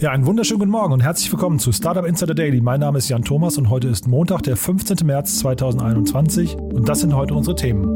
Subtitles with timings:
[0.00, 2.62] Ja, einen wunderschönen guten Morgen und herzlich willkommen zu Startup Insider Daily.
[2.62, 5.06] Mein Name ist Jan Thomas und heute ist Montag, der 15.
[5.06, 7.94] März 2021 und das sind heute unsere Themen.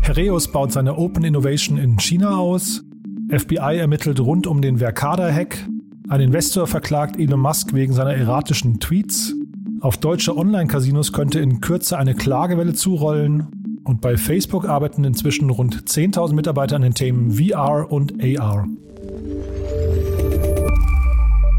[0.00, 2.82] Hereus baut seine Open Innovation in China aus.
[3.28, 5.68] FBI ermittelt rund um den Verkada-Hack.
[6.08, 9.34] Ein Investor verklagt Elon Musk wegen seiner erratischen Tweets.
[9.82, 13.57] Auf deutsche Online-Casinos könnte in Kürze eine Klagewelle zurollen.
[13.88, 18.68] Und bei Facebook arbeiten inzwischen rund 10.000 Mitarbeiter an den Themen VR und AR.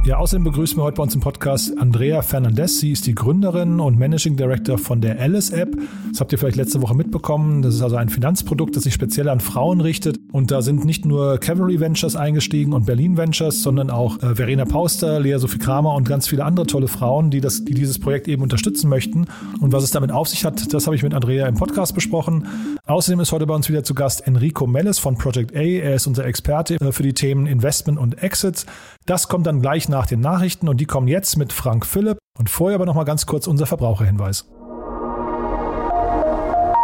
[0.06, 2.80] Ja, außerdem begrüßen wir heute bei uns im Podcast Andrea Fernandez.
[2.80, 5.78] Sie ist die Gründerin und Managing Director von der Alice App.
[6.10, 7.62] Das habt ihr vielleicht letzte Woche mitbekommen.
[7.62, 10.18] Das ist also ein Finanzprodukt, das sich speziell an Frauen richtet.
[10.32, 14.64] Und da sind nicht nur Cavalry Ventures eingestiegen und Berlin Ventures, sondern auch äh, Verena
[14.64, 18.30] Pauster, Lea Sophie Kramer und ganz viele andere tolle Frauen, die, das, die dieses Projekt
[18.30, 19.28] eben unterstützen möchten.
[19.60, 22.48] Und was es damit auf sich hat, das habe ich mit Andrea im Podcast besprochen.
[22.86, 25.60] Außerdem ist heute bei uns wieder zu Gast Enrico Melles von Project A.
[25.60, 28.66] Er ist unser Experte äh, für die Themen Investment und Exits.
[29.10, 32.20] Das kommt dann gleich nach den Nachrichten und die kommen jetzt mit Frank Philipp.
[32.38, 34.48] Und vorher aber noch mal ganz kurz unser Verbraucherhinweis.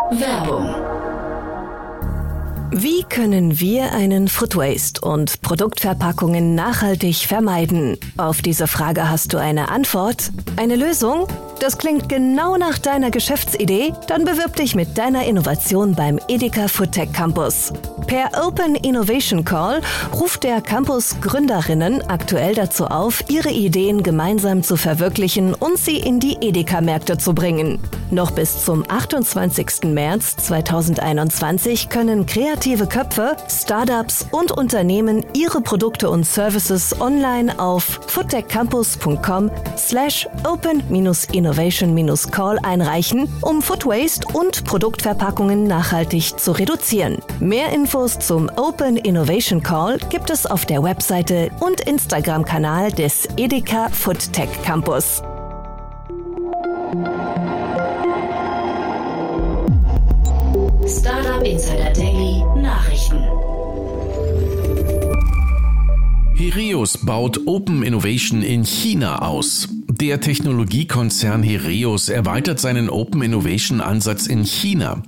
[0.10, 0.95] Werbung
[2.72, 7.98] wie können wir einen Food Waste und Produktverpackungen nachhaltig vermeiden?
[8.18, 10.32] Auf diese Frage hast du eine Antwort?
[10.58, 11.28] Eine Lösung?
[11.60, 13.94] Das klingt genau nach deiner Geschäftsidee?
[14.08, 17.72] Dann bewirb dich mit deiner Innovation beim Edeka Foodtech Campus.
[18.08, 19.82] Per Open Innovation Call
[20.14, 26.20] ruft der Campus Gründerinnen aktuell dazu auf, ihre Ideen gemeinsam zu verwirklichen und sie in
[26.20, 27.80] die Edeka-Märkte zu bringen.
[28.12, 29.86] Noch bis zum 28.
[29.86, 32.55] März 2021 können kreative
[32.88, 43.62] Köpfe, Startups und Unternehmen ihre Produkte und Services online auf foodtechcampus.com slash open-innovation-call einreichen, um
[43.62, 47.18] Food Waste und Produktverpackungen nachhaltig zu reduzieren.
[47.40, 53.90] Mehr Infos zum Open Innovation Call gibt es auf der Webseite und Instagram-Kanal des Edeka
[53.90, 55.22] Foodtech Campus.
[60.88, 63.18] Startup Insider Daily Nachrichten.
[66.36, 69.68] Herios baut Open Innovation in China aus.
[69.90, 75.02] Der Technologiekonzern Herios erweitert seinen Open Innovation Ansatz in China.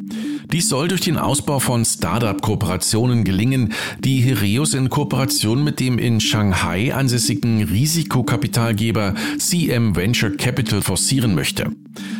[0.52, 6.22] Dies soll durch den Ausbau von Startup-Kooperationen gelingen, die Herios in Kooperation mit dem in
[6.22, 11.72] Shanghai ansässigen Risikokapitalgeber CM Venture Capital forcieren möchte.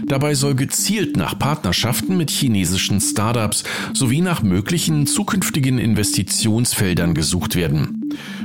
[0.08, 7.97] Dabei soll gezielt nach Partnerschaften mit chinesischen Startups sowie nach möglichen zukünftigen Investitionsfeldern gesucht werden.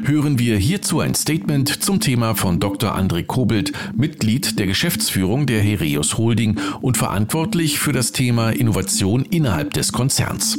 [0.05, 2.97] Hören wir hierzu ein Statement zum Thema von Dr.
[2.97, 9.75] André Kobelt, Mitglied der Geschäftsführung der Hereus Holding und verantwortlich für das Thema Innovation innerhalb
[9.75, 10.59] des Konzerns.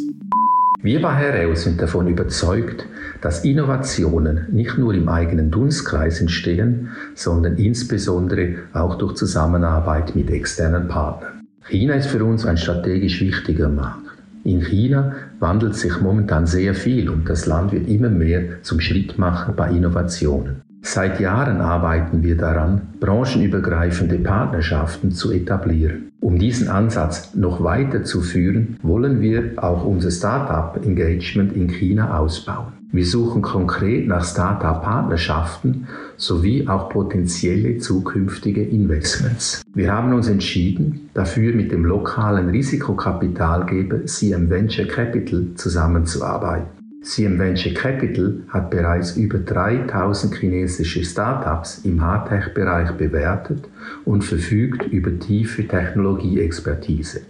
[0.82, 2.86] Wir bei Hereus sind davon überzeugt,
[3.22, 10.90] dass Innovationen nicht nur im eigenen Dunstkreis entstehen, sondern insbesondere auch durch Zusammenarbeit mit externen
[10.90, 11.48] Partnern.
[11.70, 14.03] China ist für uns ein strategisch wichtiger Markt.
[14.44, 19.54] In China wandelt sich momentan sehr viel und das Land wird immer mehr zum Schrittmacher
[19.54, 20.62] bei Innovationen.
[20.82, 26.12] Seit Jahren arbeiten wir daran, branchenübergreifende Partnerschaften zu etablieren.
[26.20, 32.83] Um diesen Ansatz noch weiter zu führen, wollen wir auch unser Startup-Engagement in China ausbauen.
[32.94, 39.64] Wir suchen konkret nach Startup-Partnerschaften sowie auch potenzielle zukünftige Investments.
[39.74, 46.68] Wir haben uns entschieden, dafür mit dem lokalen Risikokapitalgeber CM Venture Capital zusammenzuarbeiten.
[47.02, 53.68] CM Venture Capital hat bereits über 3000 chinesische Startups im Hardtech-Bereich bewertet
[54.06, 57.22] und verfügt über tiefe Technologieexpertise.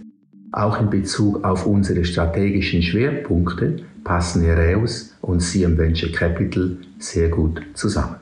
[0.51, 7.61] Auch in Bezug auf unsere strategischen Schwerpunkte passen Heraeus und CM Venture Capital sehr gut
[7.73, 8.15] zusammen.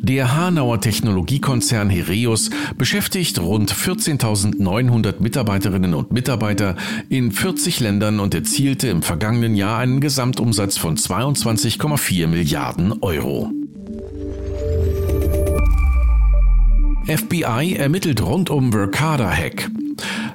[0.00, 6.76] Der Hanauer Technologiekonzern Hereus beschäftigt rund 14.900 Mitarbeiterinnen und Mitarbeiter
[7.08, 13.50] in 40 Ländern und erzielte im vergangenen Jahr einen Gesamtumsatz von 22,4 Milliarden Euro.
[17.08, 19.70] FBI ermittelt rund um Verkada-Hack.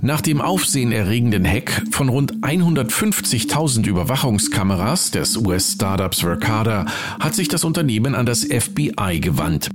[0.02, 6.88] Nach dem aufsehenerregenden Hack von rund 150.000 Überwachungskameras des US-Startups Verkada
[7.20, 9.70] hat sich das Unternehmen an das FBI gewandt.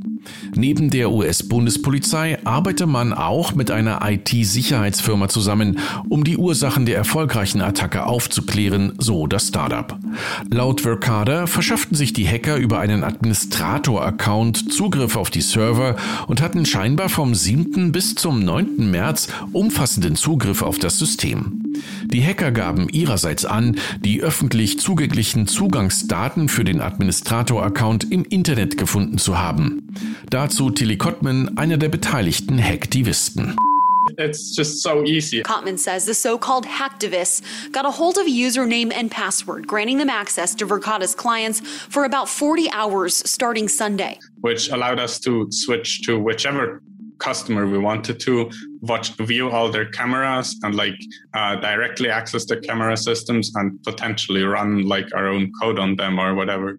[0.55, 5.79] Neben der US-Bundespolizei arbeite man auch mit einer IT-Sicherheitsfirma zusammen,
[6.09, 9.99] um die Ursachen der erfolgreichen Attacke aufzuklären, so das Startup.
[10.51, 16.67] Laut Verkada verschafften sich die Hacker über einen Administrator-Account Zugriff auf die Server und hatten
[16.67, 17.93] scheinbar vom 7.
[17.93, 18.91] bis zum 9.
[18.91, 21.68] März umfassenden Zugriff auf das System.
[22.05, 29.19] Die Hacker gaben ihrerseits an, die öffentlich zugänglichen Zugangsdaten für den Administrator-Account im Internet gefunden
[29.19, 29.95] zu haben.
[30.31, 33.57] Dazu Tilly Kottman, einer der beteiligten Hacktivisten.
[34.17, 35.43] It's just so easy.
[35.43, 37.43] Kotman says the so called hacktivists
[37.73, 42.05] got a hold of a username and password, granting them access to Verkada's clients for
[42.05, 44.19] about 40 hours starting Sunday.
[44.41, 46.81] Which allowed us to switch to whichever
[47.19, 48.51] customer we wanted to
[48.81, 50.99] watch view all their cameras and like
[51.35, 56.19] uh, directly access the camera systems and potentially run like our own code on them
[56.19, 56.77] or whatever.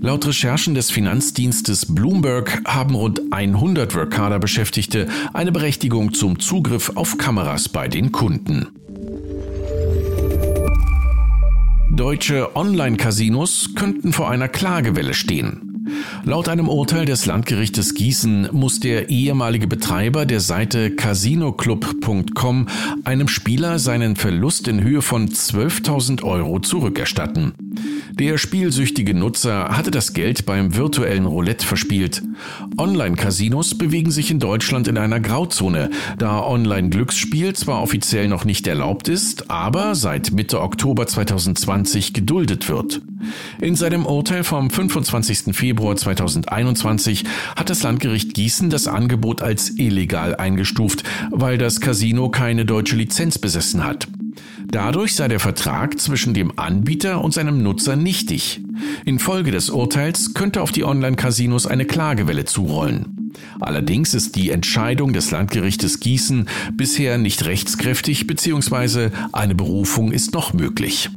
[0.00, 7.68] Laut Recherchen des Finanzdienstes Bloomberg haben rund 100 Workada-Beschäftigte eine Berechtigung zum Zugriff auf Kameras
[7.68, 8.68] bei den Kunden.
[11.94, 15.71] Deutsche Online-Casinos könnten vor einer Klagewelle stehen.
[16.24, 22.68] Laut einem Urteil des Landgerichtes Gießen muss der ehemalige Betreiber der Seite casinoclub.com
[23.04, 27.54] einem Spieler seinen Verlust in Höhe von 12.000 Euro zurückerstatten.
[28.18, 32.22] Der spielsüchtige Nutzer hatte das Geld beim virtuellen Roulette verspielt.
[32.76, 39.08] Online-Casinos bewegen sich in Deutschland in einer Grauzone, da Online-Glücksspiel zwar offiziell noch nicht erlaubt
[39.08, 43.00] ist, aber seit Mitte Oktober 2020 geduldet wird.
[43.60, 45.56] In seinem Urteil vom 25.
[45.56, 47.24] Februar 2021
[47.56, 53.38] hat das Landgericht Gießen das Angebot als illegal eingestuft, weil das Casino keine deutsche Lizenz
[53.38, 54.06] besessen hat.
[54.68, 58.60] Dadurch sei der Vertrag zwischen dem Anbieter und seinem Nutzer nichtig.
[59.04, 63.32] Infolge des Urteils könnte auf die Online-Casinos eine Klagewelle zurollen.
[63.60, 69.10] Allerdings ist die Entscheidung des Landgerichtes Gießen bisher nicht rechtskräftig bzw.
[69.32, 71.10] eine Berufung ist noch möglich.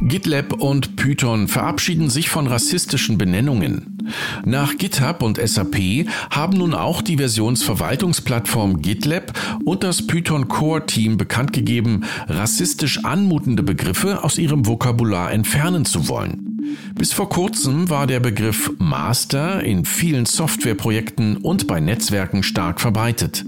[0.00, 3.97] GitLab und Python verabschieden sich von rassistischen Benennungen.
[4.44, 9.32] Nach GitHub und SAP haben nun auch die Versionsverwaltungsplattform GitLab
[9.64, 16.08] und das Python Core Team bekannt gegeben, rassistisch anmutende Begriffe aus ihrem Vokabular entfernen zu
[16.08, 16.58] wollen.
[16.94, 23.44] Bis vor kurzem war der Begriff Master in vielen Softwareprojekten und bei Netzwerken stark verbreitet.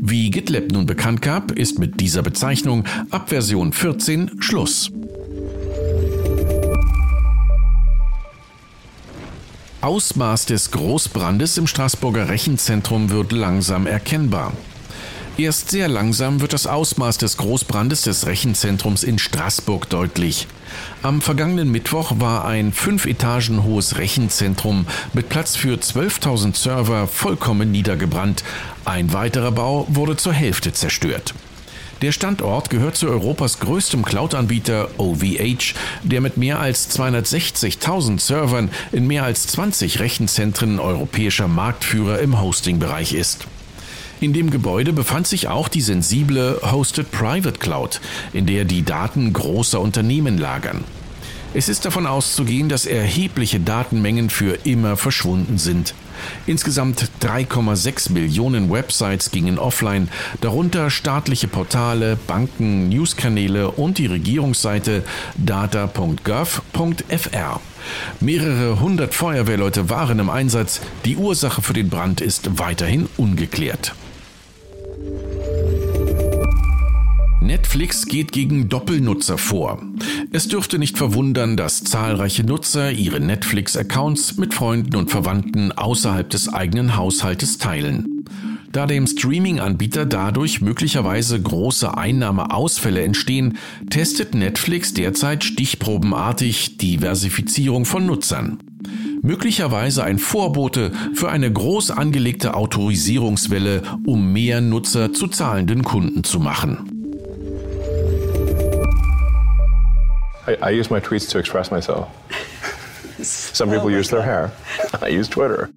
[0.00, 4.90] Wie GitLab nun bekannt gab, ist mit dieser Bezeichnung ab Version 14 Schluss.
[9.88, 14.52] Ausmaß des Großbrandes im Straßburger Rechenzentrum wird langsam erkennbar.
[15.38, 20.46] Erst sehr langsam wird das Ausmaß des Großbrandes des Rechenzentrums in Straßburg deutlich.
[21.02, 27.70] Am vergangenen Mittwoch war ein fünf Etagen hohes Rechenzentrum mit Platz für 12.000 Server vollkommen
[27.70, 28.44] niedergebrannt.
[28.84, 31.32] Ein weiterer Bau wurde zur Hälfte zerstört.
[32.00, 35.74] Der Standort gehört zu Europas größtem Cloud-Anbieter OVH,
[36.04, 43.14] der mit mehr als 260.000 Servern in mehr als 20 Rechenzentren europäischer Marktführer im Hosting-Bereich
[43.14, 43.48] ist.
[44.20, 48.00] In dem Gebäude befand sich auch die sensible Hosted Private Cloud,
[48.32, 50.84] in der die Daten großer Unternehmen lagern.
[51.52, 55.94] Es ist davon auszugehen, dass erhebliche Datenmengen für immer verschwunden sind.
[56.46, 60.08] Insgesamt 3,6 Millionen Websites gingen offline,
[60.40, 65.04] darunter staatliche Portale, Banken, Newskanäle und die Regierungsseite
[65.36, 67.60] data.gov.fr.
[68.20, 70.80] Mehrere hundert Feuerwehrleute waren im Einsatz.
[71.04, 73.94] Die Ursache für den Brand ist weiterhin ungeklärt.
[77.40, 79.80] Netflix geht gegen Doppelnutzer vor.
[80.30, 86.52] Es dürfte nicht verwundern, dass zahlreiche Nutzer ihre Netflix-Accounts mit Freunden und Verwandten außerhalb des
[86.52, 88.24] eigenen Haushaltes teilen.
[88.70, 93.56] Da dem Streaming-Anbieter dadurch möglicherweise große Einnahmeausfälle entstehen,
[93.88, 98.58] testet Netflix derzeit stichprobenartig Diversifizierung von Nutzern.
[99.22, 106.38] Möglicherweise ein Vorbote für eine groß angelegte Autorisierungswelle, um mehr Nutzer zu zahlenden Kunden zu
[106.38, 106.97] machen.
[110.48, 112.08] I, I use my tweets to express myself.
[113.22, 114.50] Some people use their hair.
[115.02, 115.68] I use Twitter.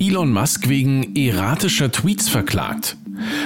[0.00, 2.96] Elon Musk wegen erratischer Tweets verklagt.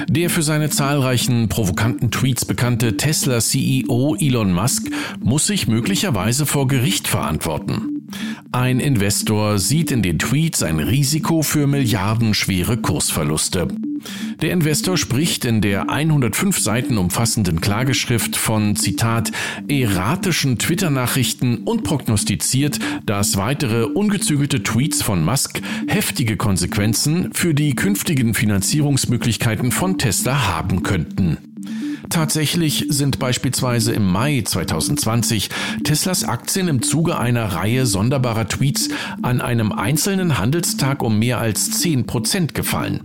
[0.09, 7.09] Der für seine zahlreichen provokanten Tweets bekannte Tesla-CEO Elon Musk muss sich möglicherweise vor Gericht
[7.09, 7.98] verantworten.
[8.53, 13.69] Ein Investor sieht in den Tweets ein Risiko für milliardenschwere Kursverluste.
[14.41, 19.33] Der Investor spricht in der 105 Seiten umfassenden Klageschrift von Zitat
[19.67, 28.35] erratischen Twitter-Nachrichten und prognostiziert, dass weitere ungezügelte Tweets von Musk heftige Konsequenzen für die künftigen
[28.35, 31.38] Finanzierungsmöglichkeiten von Tesla haben könnten.
[32.11, 35.50] Tatsächlich sind beispielsweise im Mai 2020
[35.85, 38.88] Teslas Aktien im Zuge einer Reihe sonderbarer Tweets
[39.23, 43.00] an einem einzelnen Handelstag um mehr als 10 Prozent gefallen.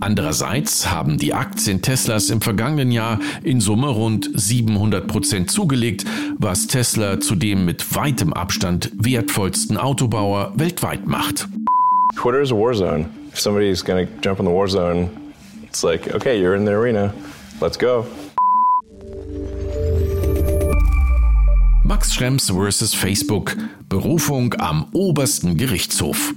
[0.00, 6.04] Andererseits haben die Aktien Teslas im vergangenen Jahr in Summe rund 700 Prozent zugelegt,
[6.38, 11.48] was Tesla zu dem mit weitem Abstand wertvollsten Autobauer weltweit macht.
[12.16, 13.06] Twitter is a war zone.
[13.32, 15.10] If somebody's to jump in the war zone,
[15.64, 17.12] it's like, okay, you're in the arena.
[17.60, 18.06] Let's go.
[21.86, 22.94] Max Schrems vs.
[22.94, 23.56] Facebook.
[23.88, 26.34] Berufung am obersten Gerichtshof.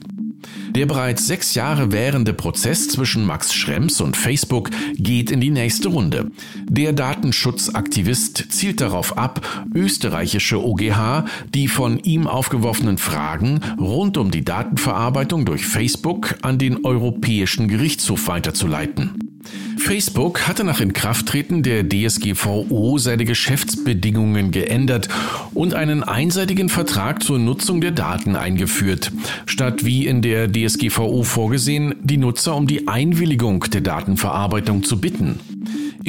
[0.70, 5.88] Der bereits sechs Jahre währende Prozess zwischen Max Schrems und Facebook geht in die nächste
[5.88, 6.30] Runde.
[6.70, 9.42] Der Datenschutzaktivist zielt darauf ab,
[9.74, 16.86] österreichische OGH die von ihm aufgeworfenen Fragen rund um die Datenverarbeitung durch Facebook an den
[16.86, 19.29] Europäischen Gerichtshof weiterzuleiten.
[19.78, 25.10] Facebook hatte nach Inkrafttreten der DSGVO seine Geschäftsbedingungen geändert
[25.54, 29.12] und einen einseitigen Vertrag zur Nutzung der Daten eingeführt,
[29.46, 35.40] statt wie in der DSGVO vorgesehen, die Nutzer um die Einwilligung der Datenverarbeitung zu bitten.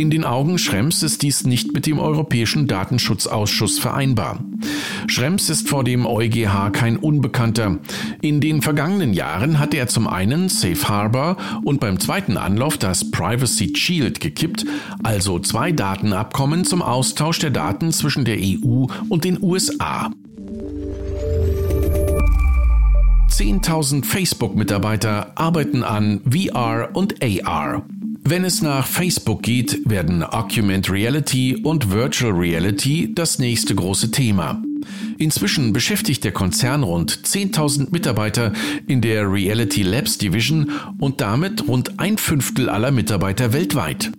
[0.00, 4.42] In den Augen Schrems ist dies nicht mit dem Europäischen Datenschutzausschuss vereinbar.
[5.08, 7.76] Schrems ist vor dem EuGH kein Unbekannter.
[8.22, 13.10] In den vergangenen Jahren hatte er zum einen Safe Harbor und beim zweiten Anlauf das
[13.10, 14.64] Privacy Shield gekippt,
[15.02, 20.10] also zwei Datenabkommen zum Austausch der Daten zwischen der EU und den USA.
[23.28, 27.82] 10.000 Facebook-Mitarbeiter arbeiten an VR und AR.
[28.22, 34.62] Wenn es nach Facebook geht, werden Augmented Reality und Virtual Reality das nächste große Thema.
[35.18, 38.52] Inzwischen beschäftigt der Konzern rund 10.000 Mitarbeiter
[38.86, 44.12] in der Reality Labs Division und damit rund ein Fünftel aller Mitarbeiter weltweit.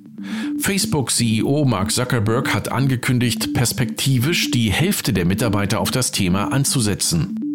[0.60, 7.51] Facebook-CEO Mark Zuckerberg hat angekündigt, perspektivisch die Hälfte der Mitarbeiter auf das Thema anzusetzen.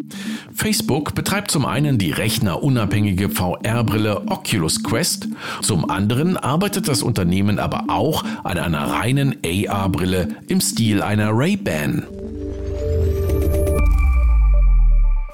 [0.53, 5.27] Facebook betreibt zum einen die rechnerunabhängige VR-Brille Oculus Quest,
[5.61, 12.07] zum anderen arbeitet das Unternehmen aber auch an einer reinen AR-Brille im Stil einer Ray-Ban.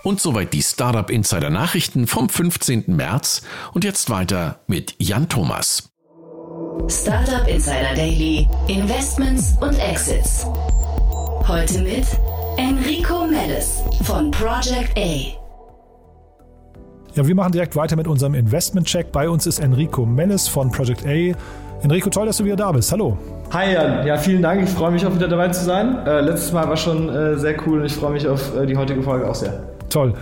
[0.03, 2.83] Und soweit die Startup Insider Nachrichten vom 15.
[2.87, 3.41] März
[3.73, 5.89] und jetzt weiter mit Jan Thomas.
[6.89, 10.45] Startup Insider Daily, Investments und Exits.
[11.47, 12.05] Heute mit
[12.57, 15.37] Enrico Mellis von Project A.
[17.15, 19.11] Ja, wir machen direkt weiter mit unserem Investment-Check.
[19.11, 21.35] Bei uns ist Enrico Mellis von Project A.
[21.83, 22.91] Enrico, toll, dass du wieder da bist.
[22.91, 23.17] Hallo.
[23.51, 24.63] Hi Jan, ja vielen Dank.
[24.63, 26.05] Ich freue mich auch wieder dabei zu sein.
[26.05, 28.77] Äh, letztes Mal war schon äh, sehr cool und ich freue mich auf äh, die
[28.77, 29.63] heutige Folge auch sehr.
[29.89, 30.13] Toll.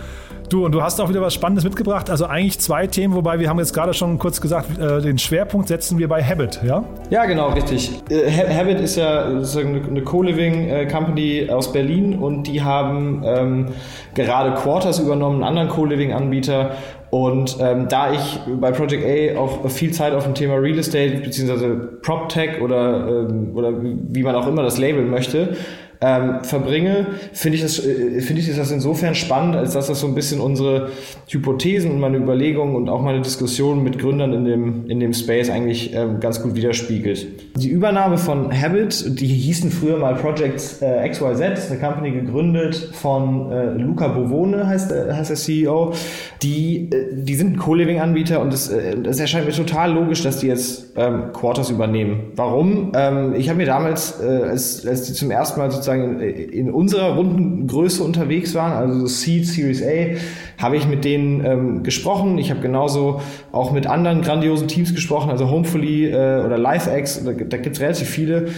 [0.48, 2.10] Du, und du hast auch wieder was Spannendes mitgebracht.
[2.10, 5.68] Also eigentlich zwei Themen, wobei wir haben jetzt gerade schon kurz gesagt, äh, den Schwerpunkt
[5.68, 6.84] setzen wir bei Habit, ja?
[7.10, 7.90] Ja, genau, richtig.
[8.10, 13.66] Äh, Habit ist ja eine Co-Living-Company aus Berlin und die haben ähm,
[14.14, 16.72] gerade Quarters übernommen, einen anderen Co-Living-Anbieter.
[17.10, 21.18] Und ähm, da ich bei Project A auch viel Zeit auf dem Thema Real Estate
[21.18, 21.98] bzw.
[22.00, 25.56] PropTech oder, ähm, oder wie man auch immer das labeln möchte,
[26.02, 30.14] ähm, verbringe, finde ich, das, äh, ich das insofern spannend, als dass das so ein
[30.14, 30.90] bisschen unsere
[31.28, 35.48] Hypothesen und meine Überlegungen und auch meine Diskussionen mit Gründern in dem, in dem Space
[35.48, 37.26] eigentlich ähm, ganz gut widerspiegelt.
[37.56, 43.52] Die Übernahme von Habit, die hießen früher mal Project äh, XYZ, eine Company gegründet von
[43.52, 45.94] äh, Luca Bovone, heißt, äh, heißt der CEO.
[46.42, 50.48] Die, äh, die sind Co-Living-Anbieter und es, äh, es erscheint mir total logisch, dass die
[50.48, 52.32] jetzt ähm, Quarters übernehmen.
[52.34, 52.92] Warum?
[52.94, 57.14] Ähm, ich habe mir damals, als, als die zum ersten Mal sozusagen sozusagen in, unserer
[57.14, 60.16] Rundengröße unterwegs waren, also Seed, Series A,
[60.62, 62.38] habe ich mit denen ähm, gesprochen.
[62.38, 63.20] Ich habe genauso
[63.50, 67.80] auch mit anderen grandiosen Teams gesprochen, also Homefully äh, oder LiveX, da, da gibt es
[67.80, 68.48] relativ viele.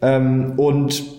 [0.00, 1.17] Ähm, und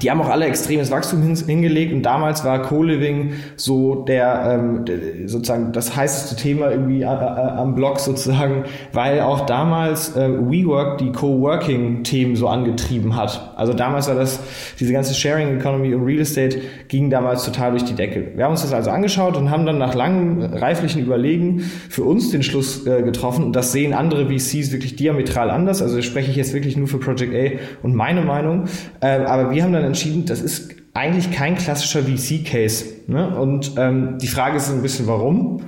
[0.00, 4.84] die haben auch alle extremes Wachstum hin, hingelegt und damals war Co-Living so der, ähm,
[4.86, 10.30] der, sozusagen das heißeste Thema irgendwie äh, äh, am Blog sozusagen, weil auch damals äh,
[10.30, 13.52] WeWork die Co-Working-Themen so angetrieben hat.
[13.56, 14.40] Also damals war das,
[14.80, 16.58] diese ganze Sharing Economy und Real Estate
[16.88, 18.32] ging damals total durch die Decke.
[18.34, 22.30] Wir haben uns das also angeschaut und haben dann nach langem reiflichen Überlegen für uns
[22.30, 25.82] den Schluss äh, getroffen und das sehen andere VCs wirklich diametral anders.
[25.82, 28.64] Also spreche ich jetzt wirklich nur für Project A und meine Meinung.
[29.00, 32.84] Äh, aber wir haben dann dann entschieden, das ist eigentlich kein klassischer VC-Case.
[33.06, 33.36] Ne?
[33.36, 35.62] Und ähm, die Frage ist ein bisschen, warum?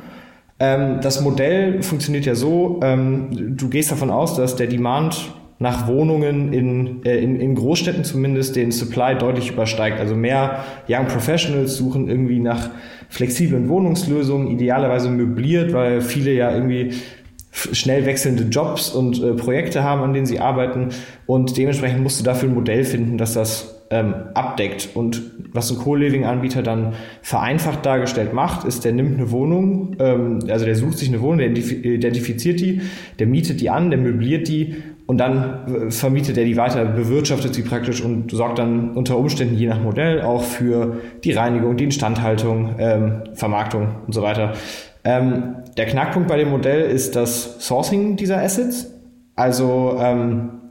[0.58, 5.86] Ähm, das Modell funktioniert ja so, ähm, du gehst davon aus, dass der Demand nach
[5.86, 9.98] Wohnungen in, äh, in, in Großstädten zumindest den Supply deutlich übersteigt.
[9.98, 12.70] Also mehr Young Professionals suchen irgendwie nach
[13.08, 16.92] flexiblen Wohnungslösungen, idealerweise möbliert, weil viele ja irgendwie
[17.50, 20.88] schnell wechselnde Jobs und äh, Projekte haben, an denen sie arbeiten.
[21.26, 24.90] Und dementsprechend musst du dafür ein Modell finden, dass das ähm, abdeckt.
[24.94, 25.22] Und
[25.52, 30.74] was ein Co-Living-Anbieter dann vereinfacht dargestellt macht, ist, der nimmt eine Wohnung, ähm, also der
[30.74, 32.80] sucht sich eine Wohnung, der identifiziert die,
[33.20, 37.54] der mietet die an, der möbliert die und dann äh, vermietet er die weiter, bewirtschaftet
[37.54, 41.84] sie praktisch und sorgt dann unter Umständen je nach Modell auch für die Reinigung, die
[41.84, 44.54] Instandhaltung, ähm, Vermarktung und so weiter.
[45.04, 48.90] Ähm, der Knackpunkt bei dem Modell ist das Sourcing dieser Assets.
[49.36, 50.63] Also ähm,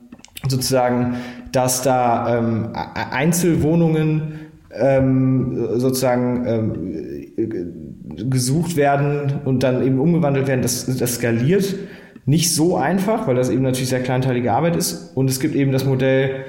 [0.47, 1.15] sozusagen,
[1.51, 4.39] dass da ähm, Einzelwohnungen
[4.71, 11.75] ähm, sozusagen ähm, gesucht werden und dann eben umgewandelt werden, das, das skaliert
[12.25, 15.15] nicht so einfach, weil das eben natürlich sehr kleinteilige Arbeit ist.
[15.15, 16.45] Und es gibt eben das Modell,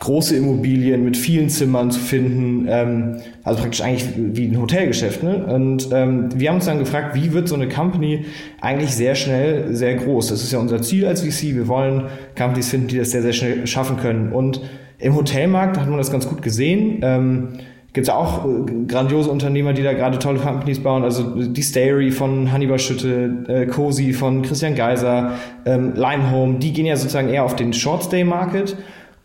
[0.00, 5.22] große Immobilien mit vielen Zimmern zu finden, ähm, also praktisch eigentlich wie ein Hotelgeschäft.
[5.24, 5.44] Ne?
[5.44, 8.24] Und ähm, wir haben uns dann gefragt, wie wird so eine Company
[8.60, 10.28] eigentlich sehr schnell sehr groß?
[10.28, 11.54] Das ist ja unser Ziel als VC.
[11.54, 12.04] Wir wollen
[12.36, 14.32] Companies finden, die das sehr, sehr schnell schaffen können.
[14.32, 14.60] Und
[14.98, 17.00] im Hotelmarkt hat man das ganz gut gesehen.
[17.02, 17.48] Ähm,
[17.92, 21.02] gibt es auch äh, grandiose Unternehmer, die da gerade tolle Companies bauen.
[21.02, 25.32] Also die Stayry von Hannibal Schütte, äh, Cozy von Christian Geiser,
[25.64, 28.76] ähm, Limehome, die gehen ja sozusagen eher auf den Short-Stay-Market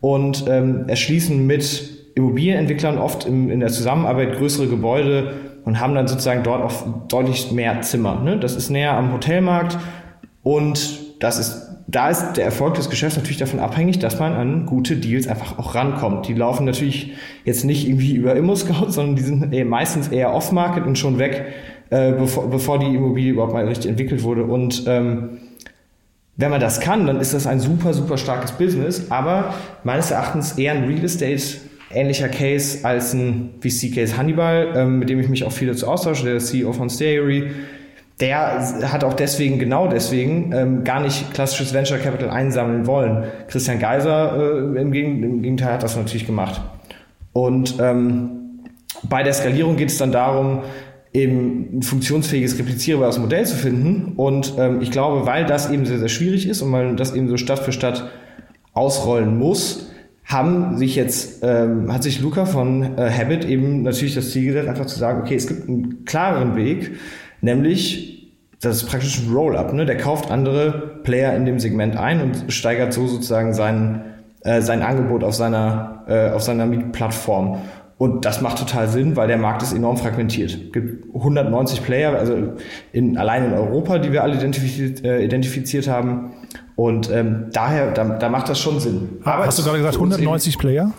[0.04, 5.32] und ähm, erschließen mit Immobilienentwicklern oft im, in der Zusammenarbeit größere Gebäude
[5.64, 8.20] und haben dann sozusagen dort auch deutlich mehr Zimmer.
[8.20, 8.38] Ne?
[8.38, 9.78] Das ist näher am Hotelmarkt
[10.42, 14.66] und das ist, da ist der Erfolg des Geschäfts natürlich davon abhängig, dass man an
[14.66, 16.28] gute Deals einfach auch rankommt.
[16.28, 17.12] Die laufen natürlich
[17.46, 21.46] jetzt nicht irgendwie über Immo-Scout, sondern die sind meistens eher off-market und schon weg,
[21.88, 24.44] äh, bevor, bevor die Immobilie überhaupt mal richtig entwickelt wurde.
[24.44, 25.38] Und ähm,
[26.36, 30.58] wenn man das kann, dann ist das ein super, super starkes Business, aber meines Erachtens
[30.58, 31.40] eher ein Real Estate
[31.94, 36.24] ähnlicher Case als ein VC-Case Hannibal, ähm, mit dem ich mich auch viel dazu austausche,
[36.24, 37.52] der CEO von Stayary.
[38.20, 43.24] Der hat auch deswegen, genau deswegen, ähm, gar nicht klassisches Venture Capital einsammeln wollen.
[43.48, 46.60] Christian Geiser äh, im, Gegenteil hat das natürlich gemacht.
[47.32, 48.30] Und ähm,
[49.08, 50.62] bei der Skalierung geht es dann darum,
[51.14, 54.12] eben ein funktionsfähiges, replizierbares Modell zu finden.
[54.16, 57.28] Und ähm, ich glaube, weil das eben sehr, sehr schwierig ist und weil das eben
[57.28, 58.10] so Stadt für Stadt
[58.72, 59.90] ausrollen muss,
[60.24, 64.68] haben sich jetzt, ähm, hat sich Luca von äh, Habit eben natürlich das Ziel gesetzt,
[64.68, 66.92] einfach zu sagen, okay, es gibt einen klareren Weg,
[67.40, 68.14] nämlich
[68.60, 69.72] das ist praktisch ein Roll-up.
[69.72, 69.84] Ne?
[69.84, 74.02] Der kauft andere Player in dem Segment ein und steigert so sozusagen sein,
[74.40, 77.58] äh, sein Angebot auf seiner, äh, auf seiner Mietplattform.
[77.96, 80.50] Und das macht total Sinn, weil der Markt ist enorm fragmentiert.
[80.50, 82.54] Es gibt 190 Player, also
[82.92, 86.32] in, allein in Europa, die wir alle identifiziert, äh, identifiziert haben.
[86.74, 89.18] Und ähm, daher, da, da, macht das schon Sinn.
[89.22, 90.92] Aber Hast du gerade gesagt 190 Player?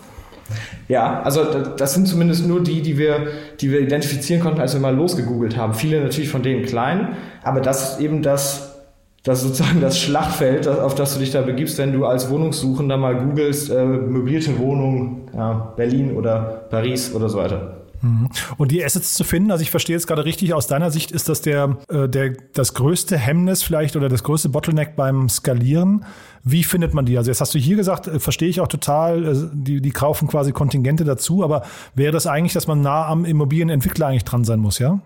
[0.88, 1.44] Ja, also
[1.76, 3.28] das sind zumindest nur die, die wir,
[3.60, 5.74] die wir identifizieren konnten, als wir mal losgegoogelt haben.
[5.74, 8.76] Viele natürlich von denen klein, aber das ist eben das,
[9.24, 13.16] das sozusagen das Schlachtfeld, auf das du dich da begibst, wenn du als Wohnungssuchender mal
[13.16, 17.86] googelst, äh, möblierte Wohnung, ja, Berlin oder Paris oder so weiter.
[18.02, 18.28] Mhm.
[18.56, 21.28] Und die Assets zu finden, also ich verstehe jetzt gerade richtig, aus deiner Sicht ist
[21.28, 26.04] das der, äh, der, das größte Hemmnis vielleicht oder das größte Bottleneck beim Skalieren.
[26.44, 27.18] Wie findet man die?
[27.18, 30.28] Also jetzt hast du hier gesagt, äh, verstehe ich auch total, äh, die, die kaufen
[30.28, 31.62] quasi Kontingente dazu, aber
[31.94, 35.00] wäre das eigentlich, dass man nah am Immobilienentwickler eigentlich dran sein muss, ja?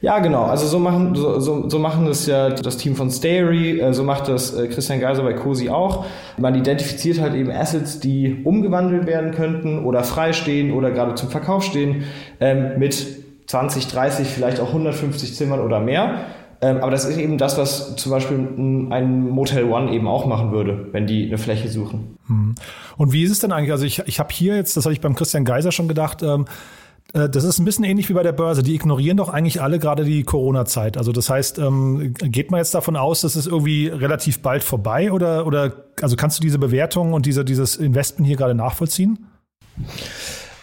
[0.00, 0.44] Ja, genau.
[0.44, 4.02] Also so machen, so, so, so machen das ja das Team von Stary, äh, so
[4.02, 6.06] macht das äh, Christian Geiser bei COSI auch.
[6.38, 11.28] Man identifiziert halt eben Assets, die umgewandelt werden könnten oder frei stehen oder gerade zum
[11.28, 12.04] Verkauf stehen,
[12.40, 16.24] ähm, mit 20, 30, vielleicht auch 150 Zimmern oder mehr.
[16.62, 20.52] Ähm, aber das ist eben das, was zum Beispiel ein Motel One eben auch machen
[20.52, 22.18] würde, wenn die eine Fläche suchen.
[22.26, 22.54] Hm.
[22.96, 23.72] Und wie ist es denn eigentlich?
[23.72, 26.44] Also ich, ich habe hier jetzt, das habe ich beim Christian Geiser schon gedacht, ähm,
[26.44, 26.79] äh,
[27.12, 28.62] das ist ein bisschen ähnlich wie bei der Börse.
[28.62, 30.96] Die ignorieren doch eigentlich alle gerade die Corona-Zeit.
[30.96, 35.10] Also das heißt, ähm, geht man jetzt davon aus, dass es irgendwie relativ bald vorbei
[35.10, 39.26] oder, oder also kannst du diese Bewertung und diese, dieses Investment hier gerade nachvollziehen?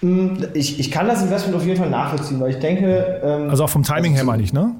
[0.01, 3.21] Hm, ich, ich kann das Investment auf jeden Fall nachvollziehen, weil ich denke.
[3.23, 4.75] Ähm, also auch vom Timing also her meine ich, ne?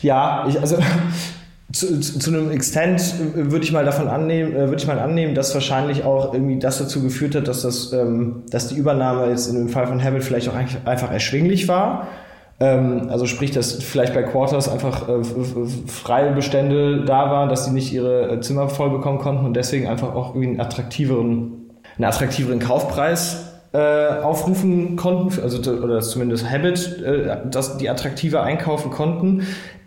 [0.00, 0.78] Ja, ich, also
[1.74, 4.98] zu, zu, zu, einem Extent äh, würde ich mal davon annehmen, äh, würde ich mal
[4.98, 9.28] annehmen, dass wahrscheinlich auch irgendwie das dazu geführt hat, dass das, ähm, dass die Übernahme
[9.28, 12.06] jetzt in dem Fall von Habit vielleicht auch einfach erschwinglich war.
[12.60, 15.24] Ähm, also sprich, dass vielleicht bei Quarters einfach äh,
[15.88, 19.88] freie Bestände da waren, dass sie nicht ihre äh, Zimmer voll bekommen konnten und deswegen
[19.88, 27.02] einfach auch irgendwie einen attraktiveren, einen attraktiveren Kaufpreis aufrufen konnten, also oder zumindest Habit,
[27.50, 29.42] dass die attraktiver einkaufen konnten.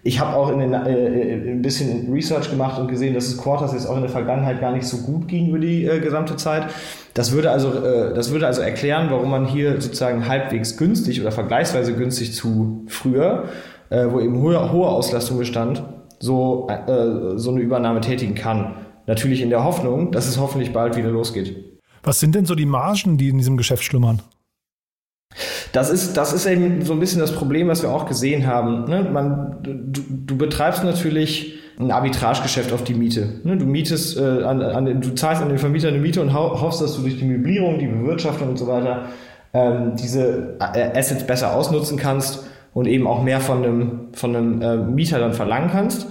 [0.08, 3.38] Ich habe auch in den, äh, äh, ein bisschen Research gemacht und gesehen, dass es
[3.38, 6.38] Quarters jetzt auch in der Vergangenheit gar nicht so gut ging über die äh, gesamte
[6.38, 6.68] Zeit.
[7.14, 11.34] Das würde also, äh, das würde also erklären, warum man hier sozusagen halbwegs günstig oder
[11.34, 13.50] vergleichsweise günstig zu früher,
[13.90, 15.84] äh, wo eben hohe, hohe Auslastung bestand,
[16.20, 18.76] so, äh, so eine Übernahme tätigen kann.
[19.08, 21.82] Natürlich in der Hoffnung, dass es hoffentlich bald wieder losgeht.
[22.04, 24.22] Was sind denn so die Margen, die in diesem Geschäft schlummern?
[25.72, 28.86] Das ist, das ist eben so ein bisschen das Problem, was wir auch gesehen haben.
[28.86, 29.04] Ne?
[29.04, 33.42] Man, du, du betreibst natürlich ein Arbitragegeschäft auf die Miete.
[33.44, 33.58] Ne?
[33.58, 36.96] Du mietest, äh, an, an, du zahlst an den Vermieter eine Miete und hoffst, dass
[36.96, 39.10] du durch die Möblierung, die Bewirtschaftung und so weiter
[39.54, 44.78] ähm, diese äh, Assets besser ausnutzen kannst und eben auch mehr von einem, von äh,
[44.78, 46.08] Mieter dann verlangen kannst.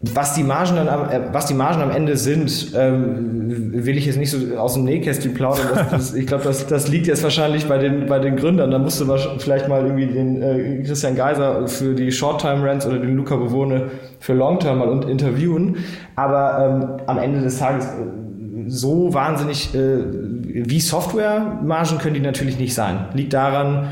[0.00, 4.06] Was die Margen dann am, äh, was die Margen am Ende sind, ähm, will ich
[4.06, 5.66] jetzt nicht so aus dem Nähkästchen plaudern.
[5.74, 8.70] Das, das, ich glaube, das, das liegt jetzt wahrscheinlich bei den, bei den Gründern.
[8.70, 13.16] Da musste man vielleicht mal irgendwie den äh, Christian Geiser für die Short-Time-Rents oder den
[13.16, 15.78] Luca Bewohne für Long-Term mal interviewen.
[16.14, 19.98] Aber ähm, am Ende des Tages äh, so wahnsinnig äh,
[20.44, 23.06] wie Software-Margen können die natürlich nicht sein.
[23.14, 23.88] Liegt daran,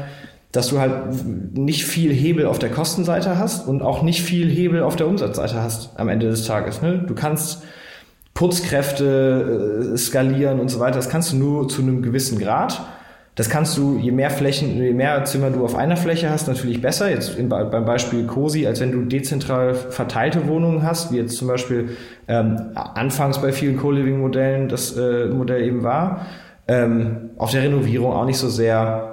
[0.53, 0.93] dass du halt
[1.55, 5.63] nicht viel Hebel auf der Kostenseite hast und auch nicht viel Hebel auf der Umsatzseite
[5.63, 6.83] hast am Ende des Tages.
[6.83, 7.05] Ne?
[7.07, 7.63] Du kannst
[8.35, 10.97] Putzkräfte äh, skalieren und so weiter.
[10.97, 12.87] Das kannst du nur zu einem gewissen Grad.
[13.35, 16.81] Das kannst du, je mehr Flächen, je mehr Zimmer du auf einer Fläche hast, natürlich
[16.81, 17.11] besser.
[17.11, 21.49] Jetzt in, beim Beispiel COSI, als wenn du dezentral verteilte Wohnungen hast, wie jetzt zum
[21.49, 21.91] Beispiel
[22.29, 26.27] ähm, anfangs bei vielen Co-Living-Modellen das äh, Modell eben war.
[26.67, 29.06] Ähm, auf der Renovierung auch nicht so sehr.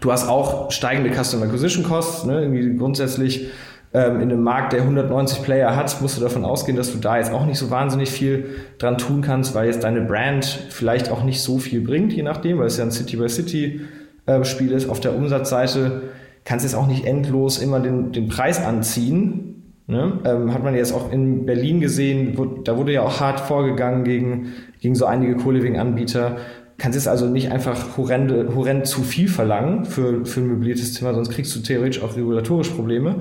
[0.00, 2.42] Du hast auch steigende Customer Acquisition Costs, ne?
[2.42, 3.48] irgendwie grundsätzlich
[3.94, 7.16] ähm, in einem Markt, der 190 Player hat, musst du davon ausgehen, dass du da
[7.16, 8.46] jetzt auch nicht so wahnsinnig viel
[8.78, 12.58] dran tun kannst, weil jetzt deine Brand vielleicht auch nicht so viel bringt, je nachdem,
[12.58, 14.90] weil es ja ein City-by-City-Spiel äh, ist.
[14.90, 16.02] Auf der Umsatzseite
[16.44, 19.74] kannst du jetzt auch nicht endlos immer den, den Preis anziehen.
[19.86, 20.20] Ne?
[20.26, 24.04] Ähm, hat man jetzt auch in Berlin gesehen, wo, da wurde ja auch hart vorgegangen
[24.04, 26.36] gegen, gegen so einige Co-Living-Anbieter,
[26.78, 31.12] kannst jetzt also nicht einfach horrende, horrend zu viel verlangen für, für ein möbliertes Zimmer,
[31.12, 33.16] sonst kriegst du theoretisch auch regulatorisch Probleme.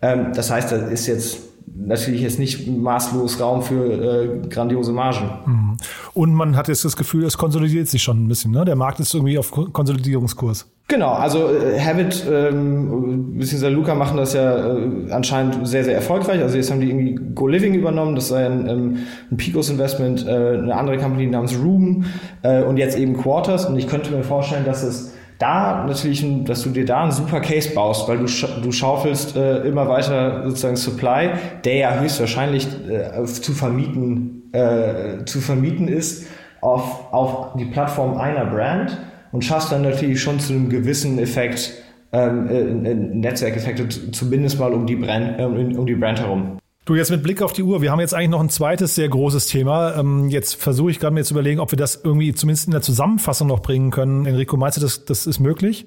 [0.00, 5.30] Ähm, das heißt, da ist jetzt natürlich jetzt nicht maßlos Raum für äh, grandiose Margen.
[5.46, 5.76] Mhm.
[6.14, 8.52] Und man hat jetzt das Gefühl, es konsolidiert sich schon ein bisschen.
[8.52, 8.64] Ne?
[8.64, 10.66] Der Markt ist irgendwie auf Konsolidierungskurs.
[10.88, 13.68] Genau, also äh, Habit ähm, bzw.
[13.68, 16.42] Luca machen das ja äh, anscheinend sehr, sehr erfolgreich.
[16.42, 18.98] Also jetzt haben die irgendwie Go Living übernommen, das sei ein, ähm,
[19.30, 22.04] ein Picos Investment, äh, eine andere Company namens Room
[22.42, 23.64] äh, und jetzt eben Quarters.
[23.64, 27.40] Und ich könnte mir vorstellen, dass es da natürlich, dass du dir da einen super
[27.40, 28.26] Case baust, weil du,
[28.62, 31.30] du schaufelst äh, immer weiter sozusagen Supply,
[31.64, 36.26] der ja höchstwahrscheinlich äh, zu vermieten äh, zu vermieten ist
[36.60, 38.98] auf, auf die Plattform einer Brand
[39.32, 41.72] und schaffst dann natürlich schon zu einem gewissen Effekt
[42.12, 46.58] ähm, äh, Netzwerkeffekte zumindest mal um die Brand äh, um die Brand herum.
[46.84, 49.08] Du, jetzt mit Blick auf die Uhr, wir haben jetzt eigentlich noch ein zweites sehr
[49.08, 49.96] großes Thema.
[49.96, 52.82] Ähm, jetzt versuche ich gerade mir zu überlegen, ob wir das irgendwie zumindest in der
[52.82, 54.26] Zusammenfassung noch bringen können.
[54.26, 55.86] Enrico, meinst du, das, das ist möglich?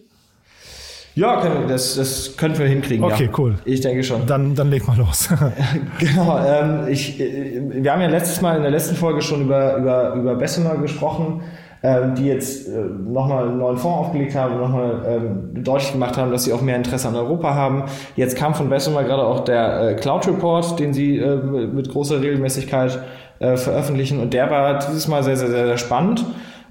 [1.14, 3.04] Ja, können, das, das könnten wir hinkriegen.
[3.04, 3.32] Okay, ja.
[3.38, 3.56] cool.
[3.66, 4.26] Ich denke schon.
[4.26, 5.28] Dann, dann leg mal los.
[6.00, 6.40] genau.
[6.46, 10.14] Ähm, ich, äh, wir haben ja letztes Mal in der letzten Folge schon über, über,
[10.14, 11.42] über Bessemer gesprochen.
[11.86, 16.32] Ähm, die jetzt äh, nochmal einen neuen Fonds aufgelegt haben nochmal ähm, deutlich gemacht haben,
[16.32, 17.84] dass sie auch mehr Interesse an Europa haben.
[18.16, 22.22] Jetzt kam von Bessemer gerade auch der äh, Cloud Report, den sie äh, mit großer
[22.22, 23.00] Regelmäßigkeit
[23.38, 26.26] veröffentlichen und der war dieses Mal sehr, sehr, sehr, sehr spannend.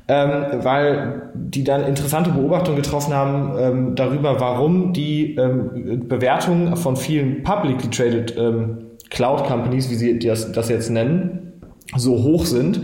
[0.08, 6.96] Ähm, weil die dann interessante Beobachtungen getroffen haben ähm, darüber, warum die ähm, Bewertungen von
[6.96, 8.78] vielen publicly traded ähm,
[9.10, 11.52] Cloud Companies, wie sie das, das jetzt nennen,
[11.96, 12.80] so hoch sind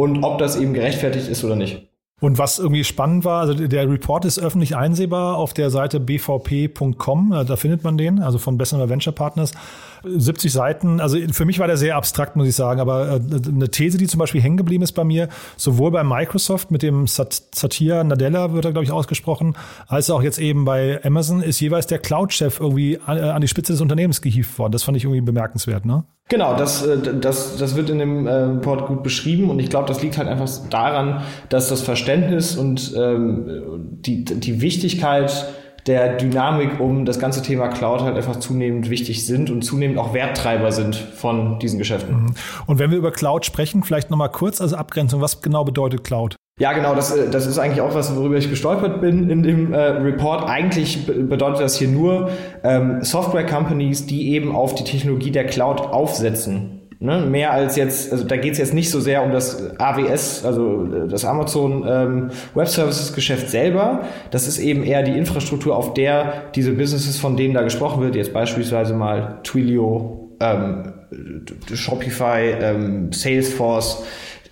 [0.00, 1.86] und ob das eben gerechtfertigt ist oder nicht.
[2.22, 7.44] Und was irgendwie spannend war, also der Report ist öffentlich einsehbar auf der Seite bvp.com,
[7.46, 9.52] da findet man den, also von Bessemer Venture Partners.
[10.04, 13.70] 70 Seiten, also für mich war der sehr abstrakt, muss ich sagen, aber äh, eine
[13.70, 18.04] These, die zum Beispiel hängen geblieben ist bei mir, sowohl bei Microsoft mit dem Satya
[18.04, 21.98] Nadella, wird er, glaube ich, ausgesprochen, als auch jetzt eben bei Amazon, ist jeweils der
[21.98, 24.72] Cloud-Chef irgendwie an die Spitze des Unternehmens gehievt worden.
[24.72, 26.04] Das fand ich irgendwie bemerkenswert, ne?
[26.30, 29.88] Genau, das, äh, das, das wird in dem äh, Report gut beschrieben und ich glaube,
[29.88, 35.46] das liegt halt einfach daran, dass das Verständnis und ähm, die, die Wichtigkeit
[35.86, 40.14] der Dynamik um das ganze Thema Cloud halt einfach zunehmend wichtig sind und zunehmend auch
[40.14, 42.14] Werttreiber sind von diesen Geschäften.
[42.14, 42.34] Mhm.
[42.66, 46.36] Und wenn wir über Cloud sprechen, vielleicht nochmal kurz als Abgrenzung, was genau bedeutet Cloud?
[46.60, 49.72] Ja, genau, das, äh, das ist eigentlich auch was, worüber ich gestolpert bin in dem
[49.72, 50.48] äh, Report.
[50.48, 52.30] Eigentlich bedeutet das hier nur
[52.62, 56.79] ähm, Software-Companies, die eben auf die Technologie der Cloud aufsetzen.
[57.02, 57.22] Ne?
[57.22, 60.84] Mehr als jetzt, also da geht es jetzt nicht so sehr um das AWS, also
[60.84, 64.02] äh, das Amazon ähm, Web Services Geschäft selber.
[64.30, 68.16] Das ist eben eher die Infrastruktur, auf der diese Businesses, von denen da gesprochen wird,
[68.16, 70.92] jetzt beispielsweise mal Twilio, ähm,
[71.72, 74.04] Shopify, ähm, Salesforce,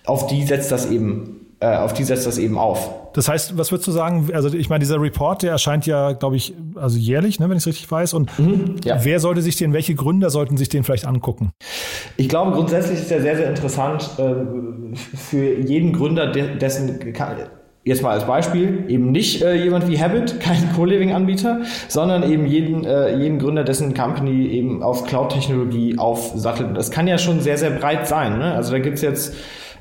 [0.06, 2.90] auf die setzt das eben äh, auf die setzt das eben auf.
[3.14, 4.30] Das heißt, was würdest du sagen?
[4.32, 7.62] Also ich meine, dieser Report, der erscheint ja, glaube ich, also jährlich, ne, wenn ich
[7.62, 8.14] es richtig weiß.
[8.14, 8.98] Und mhm, ja.
[9.02, 11.50] wer sollte sich den, welche Gründer sollten sich den vielleicht angucken?
[12.16, 17.00] Ich glaube, grundsätzlich ist er sehr, sehr interessant äh, für jeden Gründer, dessen
[17.88, 22.84] jetzt mal als Beispiel, eben nicht äh, jemand wie Habit, kein Co-Living-Anbieter, sondern eben jeden,
[22.84, 26.76] äh, jeden Gründer, dessen Company eben auf Cloud-Technologie aufsattelt.
[26.76, 28.38] Das kann ja schon sehr, sehr breit sein.
[28.38, 28.52] Ne?
[28.54, 29.38] Also da gibt's jetzt ähm,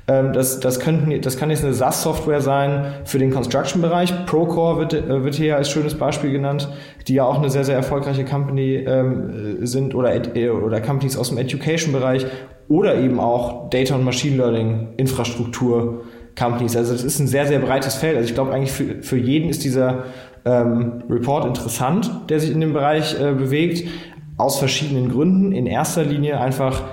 [0.07, 4.25] das, das, könnten, das kann jetzt eine SaaS-Software sein für den Construction-Bereich.
[4.25, 6.69] Procore wird, äh, wird hier als schönes Beispiel genannt,
[7.07, 11.29] die ja auch eine sehr, sehr erfolgreiche Company ähm, sind oder, äh, oder Companies aus
[11.29, 12.25] dem Education-Bereich
[12.69, 16.03] oder eben auch Data- und Machine Learning-Infrastruktur.
[16.37, 16.77] Companies.
[16.77, 18.15] Also das ist ein sehr, sehr breites Feld.
[18.15, 20.03] Also ich glaube eigentlich für, für jeden ist dieser
[20.45, 23.87] ähm, Report interessant, der sich in dem Bereich äh, bewegt,
[24.37, 25.51] aus verschiedenen Gründen.
[25.51, 26.83] In erster Linie einfach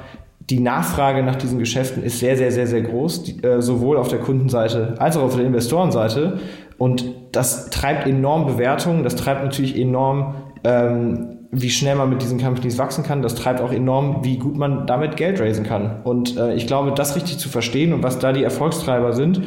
[0.50, 4.08] die Nachfrage nach diesen Geschäften ist sehr, sehr, sehr, sehr groß, die, äh, sowohl auf
[4.08, 6.38] der Kundenseite als auch auf der Investorenseite.
[6.76, 12.40] Und das treibt enorm Bewertungen, das treibt natürlich enorm, ähm, wie schnell man mit diesen
[12.40, 13.22] Companies wachsen kann.
[13.22, 16.02] Das treibt auch enorm, wie gut man damit Geld raisen kann.
[16.02, 19.40] Und äh, ich glaube, das richtig zu verstehen und was da die Erfolgstreiber sind,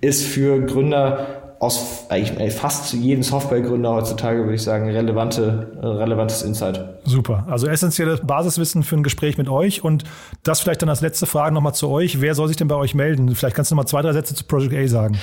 [0.00, 1.31] ist für Gründer
[1.62, 6.84] aus eigentlich fast jeden Softwaregründer heutzutage, würde ich sagen, relevante, relevantes Insight.
[7.04, 7.46] Super.
[7.48, 9.84] Also essentielles Basiswissen für ein Gespräch mit euch.
[9.84, 10.02] Und
[10.42, 12.20] das vielleicht dann als letzte Frage nochmal zu euch.
[12.20, 13.32] Wer soll sich denn bei euch melden?
[13.36, 15.18] Vielleicht kannst du noch mal zwei, drei Sätze zu Project A sagen.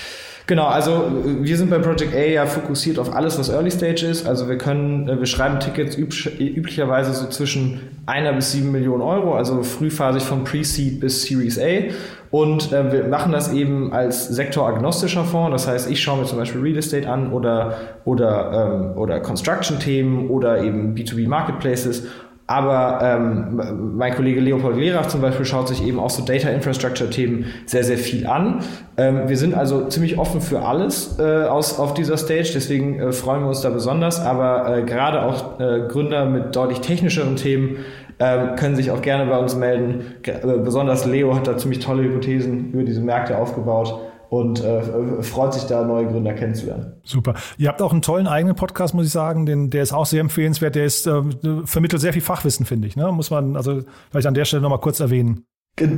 [0.50, 4.28] Genau, also wir sind bei Project A ja fokussiert auf alles, was Early Stage ist.
[4.28, 9.62] Also wir können, wir schreiben Tickets üblicherweise so zwischen einer bis sieben Millionen Euro, also
[9.62, 11.94] frühphasig von Pre-Seed bis Series A.
[12.32, 15.52] Und äh, wir machen das eben als sektoragnostischer Fonds.
[15.52, 20.32] Das heißt, ich schaue mir zum Beispiel Real Estate an oder, oder, ähm, oder Construction-Themen
[20.32, 22.08] oder eben B2B Marketplaces.
[22.50, 27.08] Aber ähm, mein Kollege Leopold Lerach zum Beispiel schaut sich eben auch so Data Infrastructure
[27.08, 28.64] Themen sehr, sehr viel an.
[28.98, 33.12] Ähm, wir sind also ziemlich offen für alles äh, aus, auf dieser Stage, deswegen äh,
[33.12, 34.20] freuen wir uns da besonders.
[34.20, 37.86] Aber äh, gerade auch äh, Gründer mit deutlich technischeren Themen
[38.18, 40.16] ähm, können sich auch gerne bei uns melden.
[40.24, 45.24] G äh, besonders Leo hat da ziemlich tolle Hypothesen über diese Märkte aufgebaut und äh,
[45.24, 46.94] freut sich da, neue Gründer kennenzulernen.
[47.04, 47.34] Super.
[47.58, 50.22] Ihr habt auch einen tollen eigenen Podcast, muss ich sagen, den, der ist auch sehr
[50.22, 50.76] empfehlenswert.
[50.76, 51.22] Der ist, äh,
[51.66, 52.96] vermittelt sehr viel Fachwissen, finde ich.
[52.96, 53.12] Ne?
[53.12, 55.46] Muss man also vielleicht an der Stelle nochmal kurz erwähnen.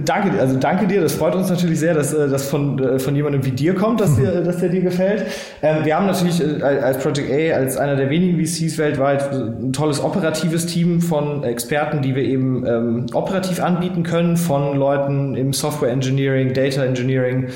[0.06, 1.02] Danke, also danke dir.
[1.02, 4.00] Das freut uns natürlich sehr, dass äh, das von, äh, von jemandem wie dir kommt,
[4.00, 5.26] dass, dir, dass der dir gefällt.
[5.62, 9.74] Ähm, wir haben natürlich äh, als Project A, als einer der wenigen VCs weltweit, ein
[9.74, 15.54] tolles operatives Team von Experten, die wir eben ähm, operativ anbieten können, von Leuten im
[15.54, 17.48] Software Engineering, Data Engineering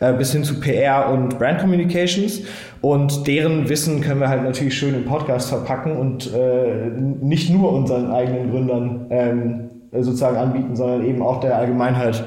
[0.00, 2.40] äh, bis hin zu PR und Brand Communications.
[2.80, 7.72] Und deren Wissen können wir halt natürlich schön im Podcast verpacken und äh, nicht nur
[7.72, 12.24] unseren eigenen Gründern ähm, äh, sozusagen anbieten, sondern eben auch der Allgemeinheit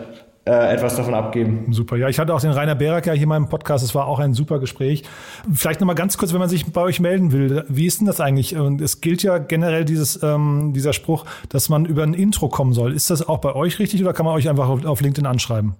[0.47, 1.67] äh, etwas davon abgeben.
[1.71, 1.97] Super.
[1.97, 3.83] Ja, ich hatte auch den Rainer Berak ja hier in meinem Podcast.
[3.83, 5.03] Es war auch ein super Gespräch.
[5.51, 7.65] Vielleicht nochmal ganz kurz, wenn man sich bei euch melden will.
[7.67, 8.55] Wie ist denn das eigentlich?
[8.55, 12.71] Und es gilt ja generell dieses, ähm, dieser Spruch, dass man über ein Intro kommen
[12.71, 12.93] soll.
[12.93, 15.75] Ist das auch bei euch richtig oder kann man euch einfach auf, auf LinkedIn anschreiben?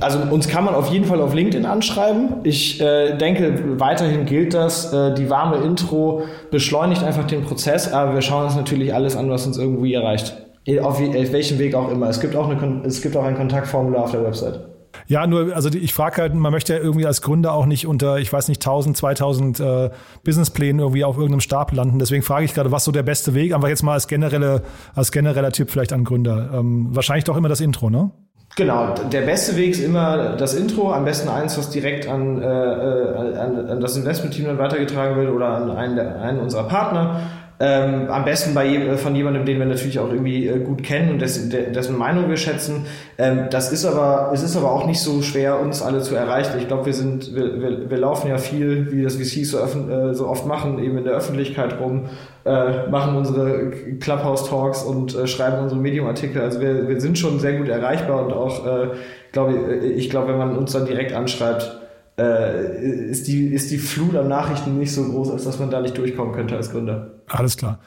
[0.00, 2.28] Also uns kann man auf jeden Fall auf LinkedIn anschreiben.
[2.44, 4.92] Ich äh, denke, weiterhin gilt das.
[4.92, 9.30] Äh, die warme Intro beschleunigt einfach den Prozess, aber wir schauen uns natürlich alles an,
[9.30, 10.43] was uns irgendwie erreicht.
[10.80, 12.08] Auf, welchem Weg auch immer.
[12.08, 14.60] Es gibt auch, eine, es gibt auch ein Kontaktformular auf der Website.
[15.06, 18.18] Ja, nur, also ich frage halt, man möchte ja irgendwie als Gründer auch nicht unter,
[18.18, 19.90] ich weiß nicht, 1000, 2000 äh,
[20.22, 21.98] Businessplänen irgendwie auf irgendeinem Stab landen.
[21.98, 24.62] Deswegen frage ich gerade, was so der beste Weg, einfach jetzt mal als, generelle,
[24.94, 26.50] als genereller Tipp vielleicht an Gründer.
[26.54, 28.10] Ähm, wahrscheinlich doch immer das Intro, ne?
[28.56, 32.46] Genau, der beste Weg ist immer das Intro, am besten eins, was direkt an, äh,
[32.46, 37.20] äh an, an das Investmentteam dann weitergetragen wird oder an einen, einen unserer Partner.
[37.66, 41.08] Ähm, am besten bei äh, von jemandem, den wir natürlich auch irgendwie äh, gut kennen
[41.08, 42.84] und dessen, dessen Meinung wir schätzen.
[43.16, 46.58] Ähm, das ist aber, es ist aber auch nicht so schwer, uns alle zu erreichen.
[46.58, 50.12] Ich glaube, wir sind, wir, wir, wir laufen ja viel, wie das VC so, äh,
[50.12, 52.10] so oft machen, eben in der Öffentlichkeit rum,
[52.44, 56.42] äh, machen unsere Clubhouse-Talks und äh, schreiben unsere Medium-Artikel.
[56.42, 58.88] Also wir, wir sind schon sehr gut erreichbar und auch, äh,
[59.32, 61.83] glaube ich, glaube, wenn man uns dann direkt anschreibt,
[62.18, 65.80] äh, ist, die, ist die Flut an Nachrichten nicht so groß, als dass man da
[65.80, 67.12] nicht durchkommen könnte als Gründer.
[67.28, 67.78] Alles klar.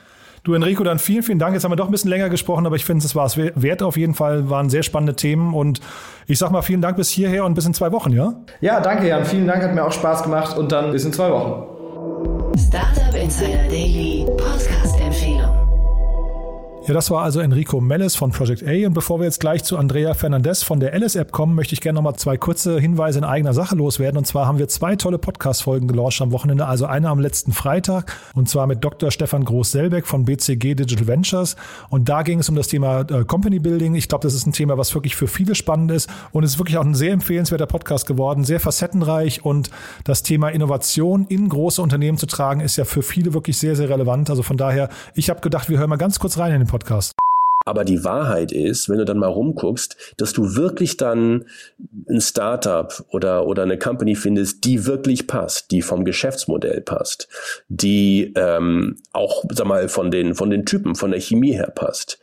[0.44, 1.54] Du, Enrico, dann vielen, vielen Dank.
[1.54, 3.84] Jetzt haben wir doch ein bisschen länger gesprochen, aber ich finde, es war es wert
[3.84, 4.50] auf jeden Fall.
[4.50, 5.82] Waren sehr spannende Themen und
[6.26, 8.34] ich sag mal vielen Dank bis hierher und bis in zwei Wochen, ja?
[8.62, 9.26] Ja, danke, Jan.
[9.26, 12.58] Vielen Dank, hat mir auch Spaß gemacht und dann bis in zwei Wochen.
[12.58, 14.97] Startup Insider Daily Podcast.
[16.88, 18.88] Ja, das war also Enrico Mellis von Project A.
[18.88, 21.98] Und bevor wir jetzt gleich zu Andrea Fernandez von der LS-App kommen, möchte ich gerne
[21.98, 24.18] nochmal zwei kurze Hinweise in eigener Sache loswerden.
[24.18, 26.66] Und zwar haben wir zwei tolle Podcast-Folgen gelauncht am Wochenende.
[26.66, 29.12] Also eine am letzten Freitag und zwar mit Dr.
[29.12, 31.58] Stefan Groß-Selbeck von BCG Digital Ventures.
[31.90, 33.96] Und da ging es um das Thema äh, Company Building.
[33.96, 36.10] Ich glaube, das ist ein Thema, was wirklich für viele spannend ist.
[36.32, 39.44] Und es ist wirklich auch ein sehr empfehlenswerter Podcast geworden, sehr facettenreich.
[39.44, 39.72] Und
[40.06, 43.90] das Thema Innovation in große Unternehmen zu tragen, ist ja für viele wirklich sehr, sehr
[43.90, 44.30] relevant.
[44.30, 46.77] Also von daher, ich habe gedacht, wir hören mal ganz kurz rein in den Podcast.
[46.78, 47.16] Podcast.
[47.66, 51.46] Aber die Wahrheit ist, wenn du dann mal rumguckst, dass du wirklich dann
[52.08, 57.28] ein Startup oder, oder eine Company findest, die wirklich passt, die vom Geschäftsmodell passt,
[57.68, 62.20] die ähm, auch, sag mal, von den, von den Typen, von der Chemie her passt,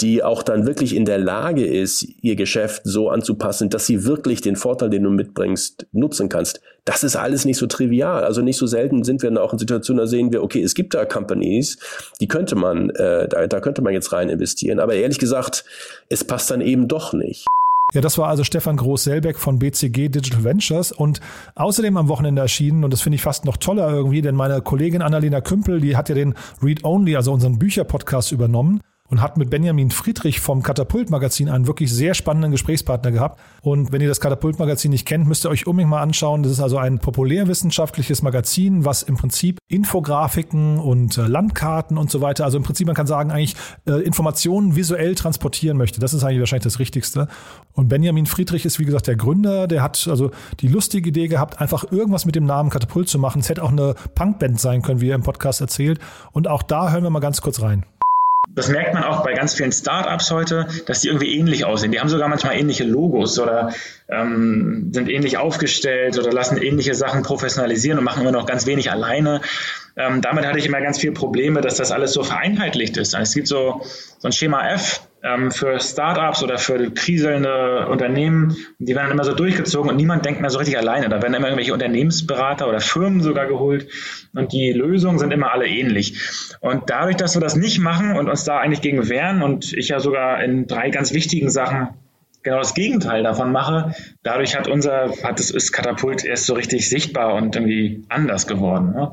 [0.00, 4.40] die auch dann wirklich in der Lage ist, ihr Geschäft so anzupassen, dass sie wirklich
[4.40, 6.60] den Vorteil, den du mitbringst, nutzen kannst.
[6.84, 8.24] Das ist alles nicht so trivial.
[8.24, 10.74] Also nicht so selten sind wir dann auch in Situationen, da sehen wir, okay, es
[10.74, 11.78] gibt da Companies,
[12.20, 14.80] die könnte man, äh, da, da könnte man jetzt rein investieren.
[14.80, 15.64] Aber ehrlich gesagt,
[16.08, 17.46] es passt dann eben doch nicht.
[17.92, 21.20] Ja, das war also Stefan Groß-Selbeck von BCG Digital Ventures und
[21.54, 25.02] außerdem am Wochenende erschienen und das finde ich fast noch toller irgendwie, denn meine Kollegin
[25.02, 28.80] Annalena Kümpel, die hat ja den Read Only, also unseren Bücherpodcast übernommen
[29.10, 33.38] und hat mit Benjamin Friedrich vom Katapult-Magazin einen wirklich sehr spannenden Gesprächspartner gehabt.
[33.60, 36.42] Und wenn ihr das Katapult-Magazin nicht kennt, müsst ihr euch unbedingt mal anschauen.
[36.42, 42.22] Das ist also ein populärwissenschaftliches Magazin, was im Prinzip Infografiken und äh, Landkarten und so
[42.22, 46.00] weiter, also im Prinzip, man kann sagen, eigentlich äh, Informationen visuell transportieren möchte.
[46.00, 47.28] Das ist eigentlich wahrscheinlich das Richtigste.
[47.72, 49.66] Und Benjamin Friedrich ist, wie gesagt, der Gründer.
[49.66, 53.40] Der hat also die lustige Idee gehabt, einfach irgendwas mit dem Namen Katapult zu machen.
[53.40, 55.98] Es hätte auch eine Punkband sein können, wie er im Podcast erzählt.
[56.32, 57.84] Und auch da hören wir mal ganz kurz rein.
[58.54, 61.92] Das merkt man auch bei ganz vielen Startups heute, dass die irgendwie ähnlich aussehen.
[61.92, 63.74] Die haben sogar manchmal ähnliche Logos oder
[64.08, 68.90] ähm, sind ähnlich aufgestellt oder lassen ähnliche Sachen professionalisieren und machen immer noch ganz wenig
[68.90, 69.40] alleine.
[69.96, 73.14] Ähm, damit hatte ich immer ganz viele Probleme, dass das alles so vereinheitlicht ist.
[73.14, 73.82] Es gibt so,
[74.18, 79.34] so ein Schema F, ähm, für Startups oder für kriselnde Unternehmen, die werden immer so
[79.34, 81.08] durchgezogen und niemand denkt mehr so richtig alleine.
[81.08, 83.88] Da werden immer irgendwelche Unternehmensberater oder Firmen sogar geholt
[84.34, 86.20] und die Lösungen sind immer alle ähnlich.
[86.60, 89.88] Und dadurch, dass wir das nicht machen und uns da eigentlich gegen wehren und ich
[89.88, 91.88] ja sogar in drei ganz wichtigen Sachen
[92.42, 96.88] genau das Gegenteil davon mache, dadurch hat unser, hat es ist Katapult erst so richtig
[96.90, 98.92] sichtbar und irgendwie anders geworden.
[98.92, 99.12] Ne?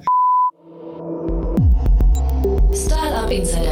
[2.74, 3.71] Startup Insider.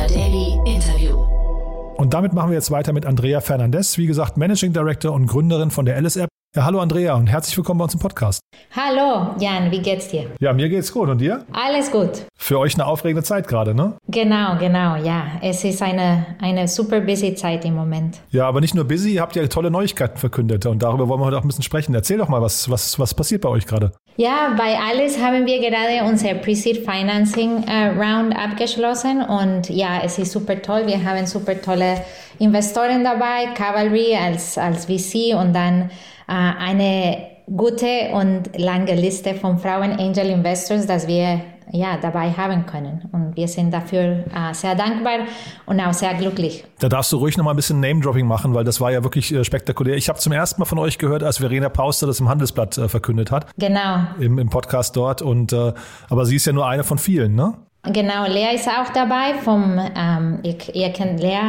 [2.00, 5.70] Und damit machen wir jetzt weiter mit Andrea Fernandez, wie gesagt, Managing Director und Gründerin
[5.70, 6.30] von der Alice App.
[6.56, 8.42] Ja, hallo Andrea und herzlich willkommen bei uns im Podcast.
[8.76, 10.32] Hallo Jan, wie geht's dir?
[10.40, 11.46] Ja, mir geht's gut und dir?
[11.52, 12.26] Alles gut.
[12.36, 13.98] Für euch eine aufregende Zeit gerade, ne?
[14.08, 15.28] Genau, genau, ja.
[15.44, 18.18] Es ist eine, eine super busy Zeit im Moment.
[18.32, 21.26] Ja, aber nicht nur busy, ihr habt ja tolle Neuigkeiten verkündet und darüber wollen wir
[21.28, 21.94] heute auch ein bisschen sprechen.
[21.94, 23.92] Erzähl doch mal, was, was, was passiert bei euch gerade?
[24.18, 30.18] Ja, bei Alice haben wir gerade unser Pre-Seed Financing äh, Round abgeschlossen und ja, es
[30.18, 30.88] ist super toll.
[30.88, 32.02] Wir haben super tolle
[32.40, 35.92] Investoren dabei, Cavalry als, als VC und dann
[36.34, 37.18] eine
[37.56, 43.08] gute und lange Liste von Frauen Angel Investors, dass wir ja, dabei haben können.
[43.12, 45.20] Und wir sind dafür äh, sehr dankbar
[45.66, 46.64] und auch sehr glücklich.
[46.80, 49.34] Da darfst du ruhig noch mal ein bisschen Name-Dropping machen, weil das war ja wirklich
[49.34, 49.96] äh, spektakulär.
[49.96, 52.90] Ich habe zum ersten Mal von euch gehört, als Verena Pauster das im Handelsblatt äh,
[52.90, 53.48] verkündet hat.
[53.58, 54.00] Genau.
[54.20, 55.22] Im, Im Podcast dort.
[55.22, 55.74] Und, äh,
[56.10, 57.54] aber sie ist ja nur eine von vielen, ne?
[57.84, 61.40] Genau, Lea ist auch dabei vom, ähm, ihr, ihr kennt Lea,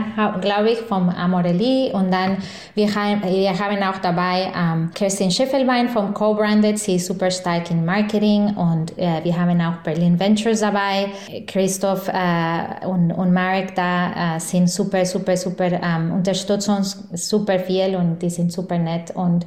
[0.40, 2.38] glaube ich, vom Amorelli und dann
[2.76, 7.72] wir haben, wir haben auch dabei ähm, Kerstin Schiffelbein vom Co-Branded, sie ist super stark
[7.72, 11.08] in Marketing und äh, wir haben auch Berlin Ventures dabei,
[11.48, 17.58] Christoph äh, und, und Marek da äh, sind super, super, super, ähm, unterstützen uns super
[17.58, 19.10] viel und die sind super nett.
[19.16, 19.46] Und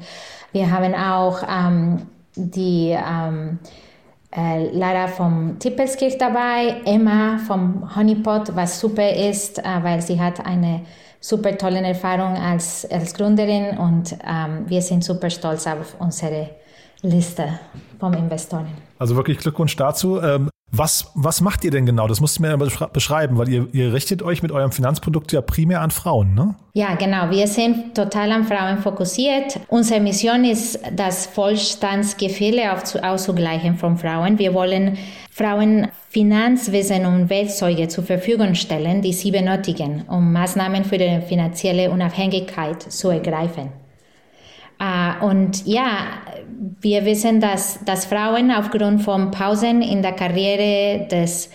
[0.51, 3.59] wir haben auch ähm, die ähm,
[4.35, 10.45] äh, Lara vom Tippelskirch dabei, Emma vom Honeypot, was super ist, äh, weil sie hat
[10.45, 10.81] eine
[11.19, 16.49] super tolle Erfahrung als, als Gründerin und ähm, wir sind super stolz auf unsere
[17.01, 17.59] Liste
[17.99, 18.67] vom Investoren.
[18.97, 20.21] Also wirklich Glückwunsch dazu.
[20.21, 22.07] Ähm, was, was macht ihr denn genau?
[22.07, 25.81] Das musst du mir beschreiben, weil ihr, ihr richtet euch mit eurem Finanzprodukt ja primär
[25.81, 26.55] an Frauen, ne?
[26.73, 27.29] Ja, genau.
[27.29, 29.59] Wir sind total an Frauen fokussiert.
[29.67, 32.63] Unsere Mission ist, das Vollstandsgefühle
[33.03, 34.39] auszugleichen von Frauen.
[34.39, 34.97] Wir wollen
[35.29, 41.91] Frauen Finanzwissen und Werkzeuge zur Verfügung stellen, die sie benötigen, um Maßnahmen für die finanzielle
[41.91, 43.82] Unabhängigkeit zu ergreifen.
[44.83, 45.99] Uh, und ja,
[46.81, 51.49] wir wissen, dass, dass Frauen aufgrund von Pausen in der Karriere des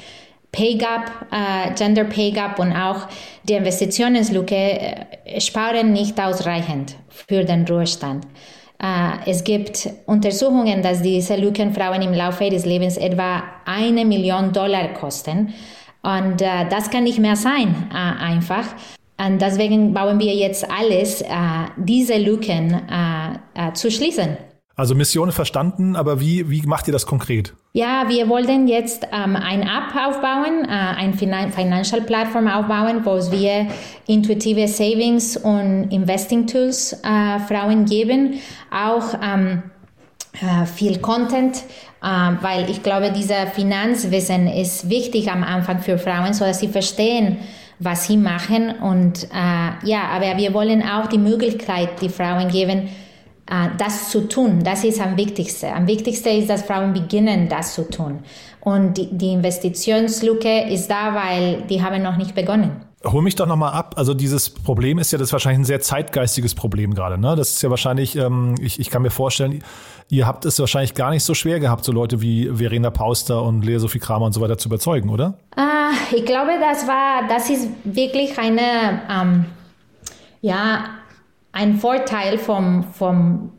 [0.50, 3.06] Pay Gap, uh, Gender Pay Gap und auch
[3.44, 8.24] die Investitionslücke äh, sparen nicht ausreichend für den Ruhestand.
[8.82, 14.52] Uh, es gibt Untersuchungen, dass diese Lücken Frauen im Laufe ihres Lebens etwa eine Million
[14.54, 15.52] Dollar kosten.
[16.00, 18.64] Und äh, das kann nicht mehr sein, äh, einfach.
[19.20, 21.26] Und deswegen bauen wir jetzt alles, äh,
[21.76, 24.36] diese Lücken äh, äh, zu schließen.
[24.76, 27.52] Also Mission verstanden, aber wie, wie macht ihr das konkret?
[27.72, 33.66] Ja, wir wollen jetzt ähm, ein App aufbauen, äh, ein Financial Plattform aufbauen, wo wir
[34.06, 38.34] intuitive Savings und Investing Tools äh, Frauen geben,
[38.70, 39.64] auch ähm,
[40.34, 41.64] äh, viel Content,
[42.00, 47.38] weil ich glaube, dieser Finanzwissen ist wichtig am Anfang für Frauen, so dass sie verstehen,
[47.78, 48.70] was sie machen.
[48.80, 52.88] Und äh, ja, aber wir wollen auch die Möglichkeit, die Frauen geben,
[53.50, 54.62] äh, das zu tun.
[54.64, 55.72] Das ist am wichtigsten.
[55.72, 58.20] Am wichtigsten ist, dass Frauen beginnen, das zu tun.
[58.60, 62.87] Und die, die Investitionslücke ist da, weil die haben noch nicht begonnen.
[63.04, 63.94] Hol mich doch nochmal ab.
[63.96, 67.16] Also dieses Problem ist ja das ist wahrscheinlich ein sehr zeitgeistiges Problem gerade.
[67.16, 67.36] Ne?
[67.36, 69.62] Das ist ja wahrscheinlich, ähm, ich, ich kann mir vorstellen,
[70.08, 73.64] ihr habt es wahrscheinlich gar nicht so schwer gehabt, so Leute wie Verena Pauster und
[73.64, 75.34] Lea Sophie Kramer und so weiter zu überzeugen, oder?
[75.56, 79.44] Äh, ich glaube, das war, das ist wirklich eine, ähm,
[80.40, 80.86] ja,
[81.52, 83.52] ein Vorteil vom, vom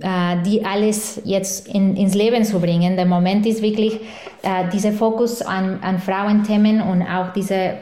[0.00, 2.96] äh, die alles jetzt in, ins Leben zu bringen.
[2.96, 4.00] Der Moment ist wirklich
[4.42, 7.74] äh, dieser Fokus an, an Frauenthemen und auch diese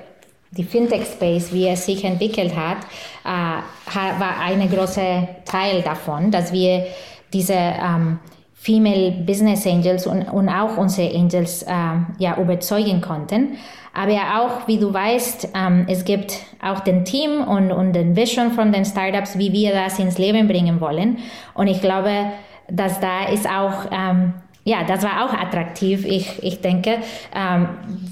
[0.51, 2.79] die Fintech-Space, wie es sich entwickelt hat,
[3.25, 6.87] äh, war ein großer Teil davon, dass wir
[7.33, 8.19] diese ähm,
[8.55, 11.73] Female Business Angels und, und auch unsere Angels äh,
[12.19, 13.59] ja, überzeugen konnten.
[13.95, 18.53] Aber auch, wie du weißt, ähm, es gibt auch den Team und, und den Vision
[18.53, 21.19] von den Startups, wie wir das ins Leben bringen wollen.
[21.55, 22.33] Und ich glaube,
[22.69, 24.35] dass da ist auch ähm,
[24.69, 26.99] ja, das war auch attraktiv, ich, ich denke,
[27.35, 27.69] ähm,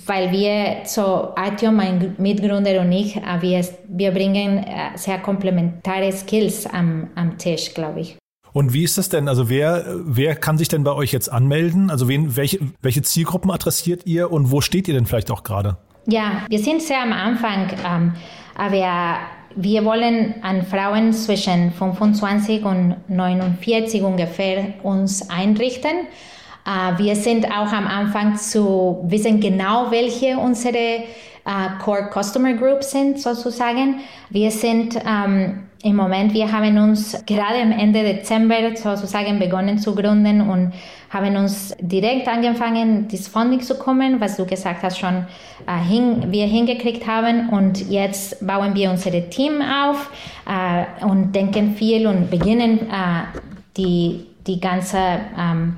[0.07, 6.11] weil wir so, Artyom, mein Mitgründer und ich, äh, wir, wir bringen äh, sehr komplementare
[6.13, 8.17] Skills am, am Tisch, glaube ich.
[8.55, 9.29] Und wie ist das denn?
[9.29, 11.91] Also wer, wer kann sich denn bei euch jetzt anmelden?
[11.91, 15.77] Also wen, welche, welche Zielgruppen adressiert ihr und wo steht ihr denn vielleicht auch gerade?
[16.07, 18.15] Ja, wir sind sehr am Anfang, ähm,
[18.57, 19.19] aber
[19.57, 26.07] wir wollen an Frauen zwischen 25 und 49 ungefähr uns einrichten.
[26.67, 31.03] Äh, wir sind auch am Anfang zu wissen genau, welche unsere äh,
[31.83, 34.01] Core Customer Groups sind sozusagen.
[34.31, 39.95] Wir sind ähm, im Moment, wir haben uns gerade am Ende Dezember sozusagen begonnen zu
[39.95, 40.73] gründen und
[41.11, 45.27] haben uns direkt angefangen, das Funding zu kommen, was du gesagt hast, schon
[45.67, 47.51] äh, hin, wir hingekriegt haben.
[47.51, 50.11] Und jetzt bauen wir unser Team auf
[50.49, 53.39] äh, und denken viel und beginnen äh,
[53.77, 54.99] die, die ganze
[55.39, 55.77] ähm,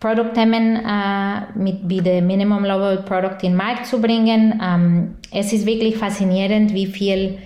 [0.00, 4.60] Produktthemen äh, mit wie der Minimum Level Product in den Markt zu bringen.
[4.62, 7.38] Ähm, es ist wirklich faszinierend, wie viel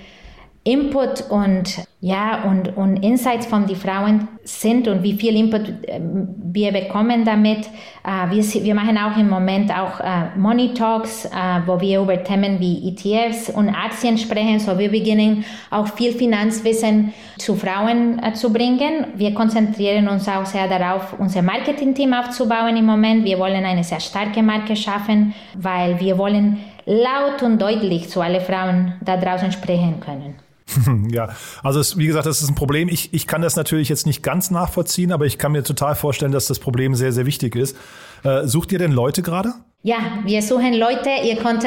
[0.65, 6.01] Input und ja und, und Insights von den Frauen sind und wie viel Input äh,
[6.01, 7.69] wir bekommen damit.
[8.05, 11.29] Äh, wir, wir machen auch im Moment auch äh, Money Talks,
[11.67, 14.59] wo wir über Themen wie ETFs und Aktien sprechen.
[14.59, 19.09] So wir beginnen auch viel Finanzwissen zu Frauen zu bringen.
[19.15, 23.25] Wir konzentrieren uns auch sehr darauf, unser Marketing-Team aufzubauen im Moment.
[23.25, 28.41] Wir wollen eine sehr starke Marke schaffen, weil wir wollen laut und deutlich zu allen
[28.41, 30.50] Frauen da draußen sprechen können.
[31.11, 31.31] ja,
[31.63, 32.89] also es, wie gesagt, das ist ein Problem.
[32.89, 36.33] Ich, ich kann das natürlich jetzt nicht ganz nachvollziehen, aber ich kann mir total vorstellen,
[36.33, 37.77] dass das Problem sehr, sehr wichtig ist.
[38.25, 39.55] Äh, sucht ihr denn Leute gerade?
[39.83, 41.09] Ja, wir suchen Leute.
[41.25, 41.65] Ihr könnt,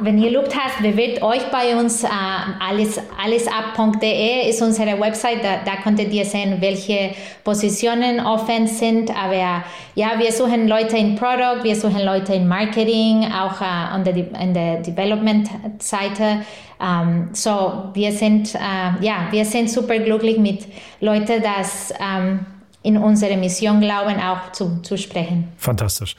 [0.00, 2.02] wenn ihr Lust habt, bewirbt euch bei uns.
[2.02, 2.08] Äh,
[2.58, 5.44] alles, allesab.de ist unsere Website.
[5.44, 7.14] Da, da konntet ihr sehen, welche
[7.44, 9.08] Positionen offen sind.
[9.10, 9.62] Aber
[9.94, 14.16] ja, wir suchen Leute in Product, wir suchen Leute in Marketing, auch äh, an der,
[14.36, 16.40] an der Development-Seite.
[16.82, 18.58] Ähm, so, wir sind, äh,
[19.00, 20.66] ja, wir sind super glücklich mit
[21.00, 22.46] Leuten, das ähm,
[22.84, 25.48] in unsere Mission glauben, auch zu, zu sprechen.
[25.56, 26.14] Fantastisch.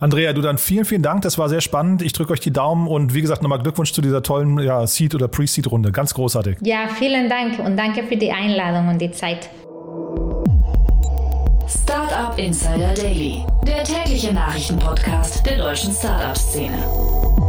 [0.00, 1.22] Andrea, du dann vielen, vielen Dank.
[1.22, 2.02] Das war sehr spannend.
[2.02, 5.14] Ich drücke euch die Daumen und wie gesagt, nochmal Glückwunsch zu dieser tollen ja, Seed-
[5.14, 5.92] oder Pre-Seed-Runde.
[5.92, 6.58] Ganz großartig.
[6.62, 9.48] Ja, vielen Dank und danke für die Einladung und die Zeit.
[11.68, 17.45] Startup Insider Daily, der tägliche Nachrichtenpodcast der deutschen Startup-Szene.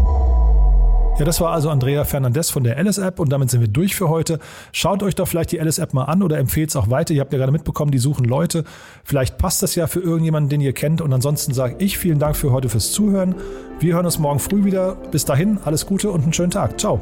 [1.17, 3.95] Ja, das war also Andrea Fernandez von der Alice App und damit sind wir durch
[3.95, 4.37] für heute.
[4.71, 7.11] Schaut euch doch vielleicht die Alice App mal an oder empfehlt es auch weiter.
[7.15, 8.65] Ihr habt ja gerade mitbekommen, die suchen Leute.
[9.03, 11.01] Vielleicht passt das ja für irgendjemanden, den ihr kennt.
[11.01, 13.33] Und ansonsten sage ich vielen Dank für heute fürs Zuhören.
[13.79, 14.95] Wir hören uns morgen früh wieder.
[15.09, 16.79] Bis dahin, alles Gute und einen schönen Tag.
[16.79, 17.01] Ciao.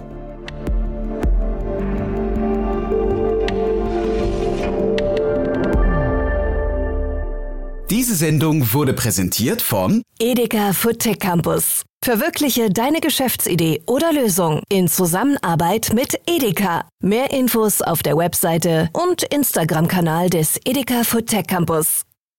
[7.89, 11.83] Diese Sendung wurde präsentiert von Edeka Food Tech Campus.
[12.05, 16.87] Verwirkliche deine Geschäftsidee oder Lösung in Zusammenarbeit mit Edeka.
[17.01, 22.03] Mehr Infos auf der Webseite und Instagram-Kanal des Edeka Food Tech Campus.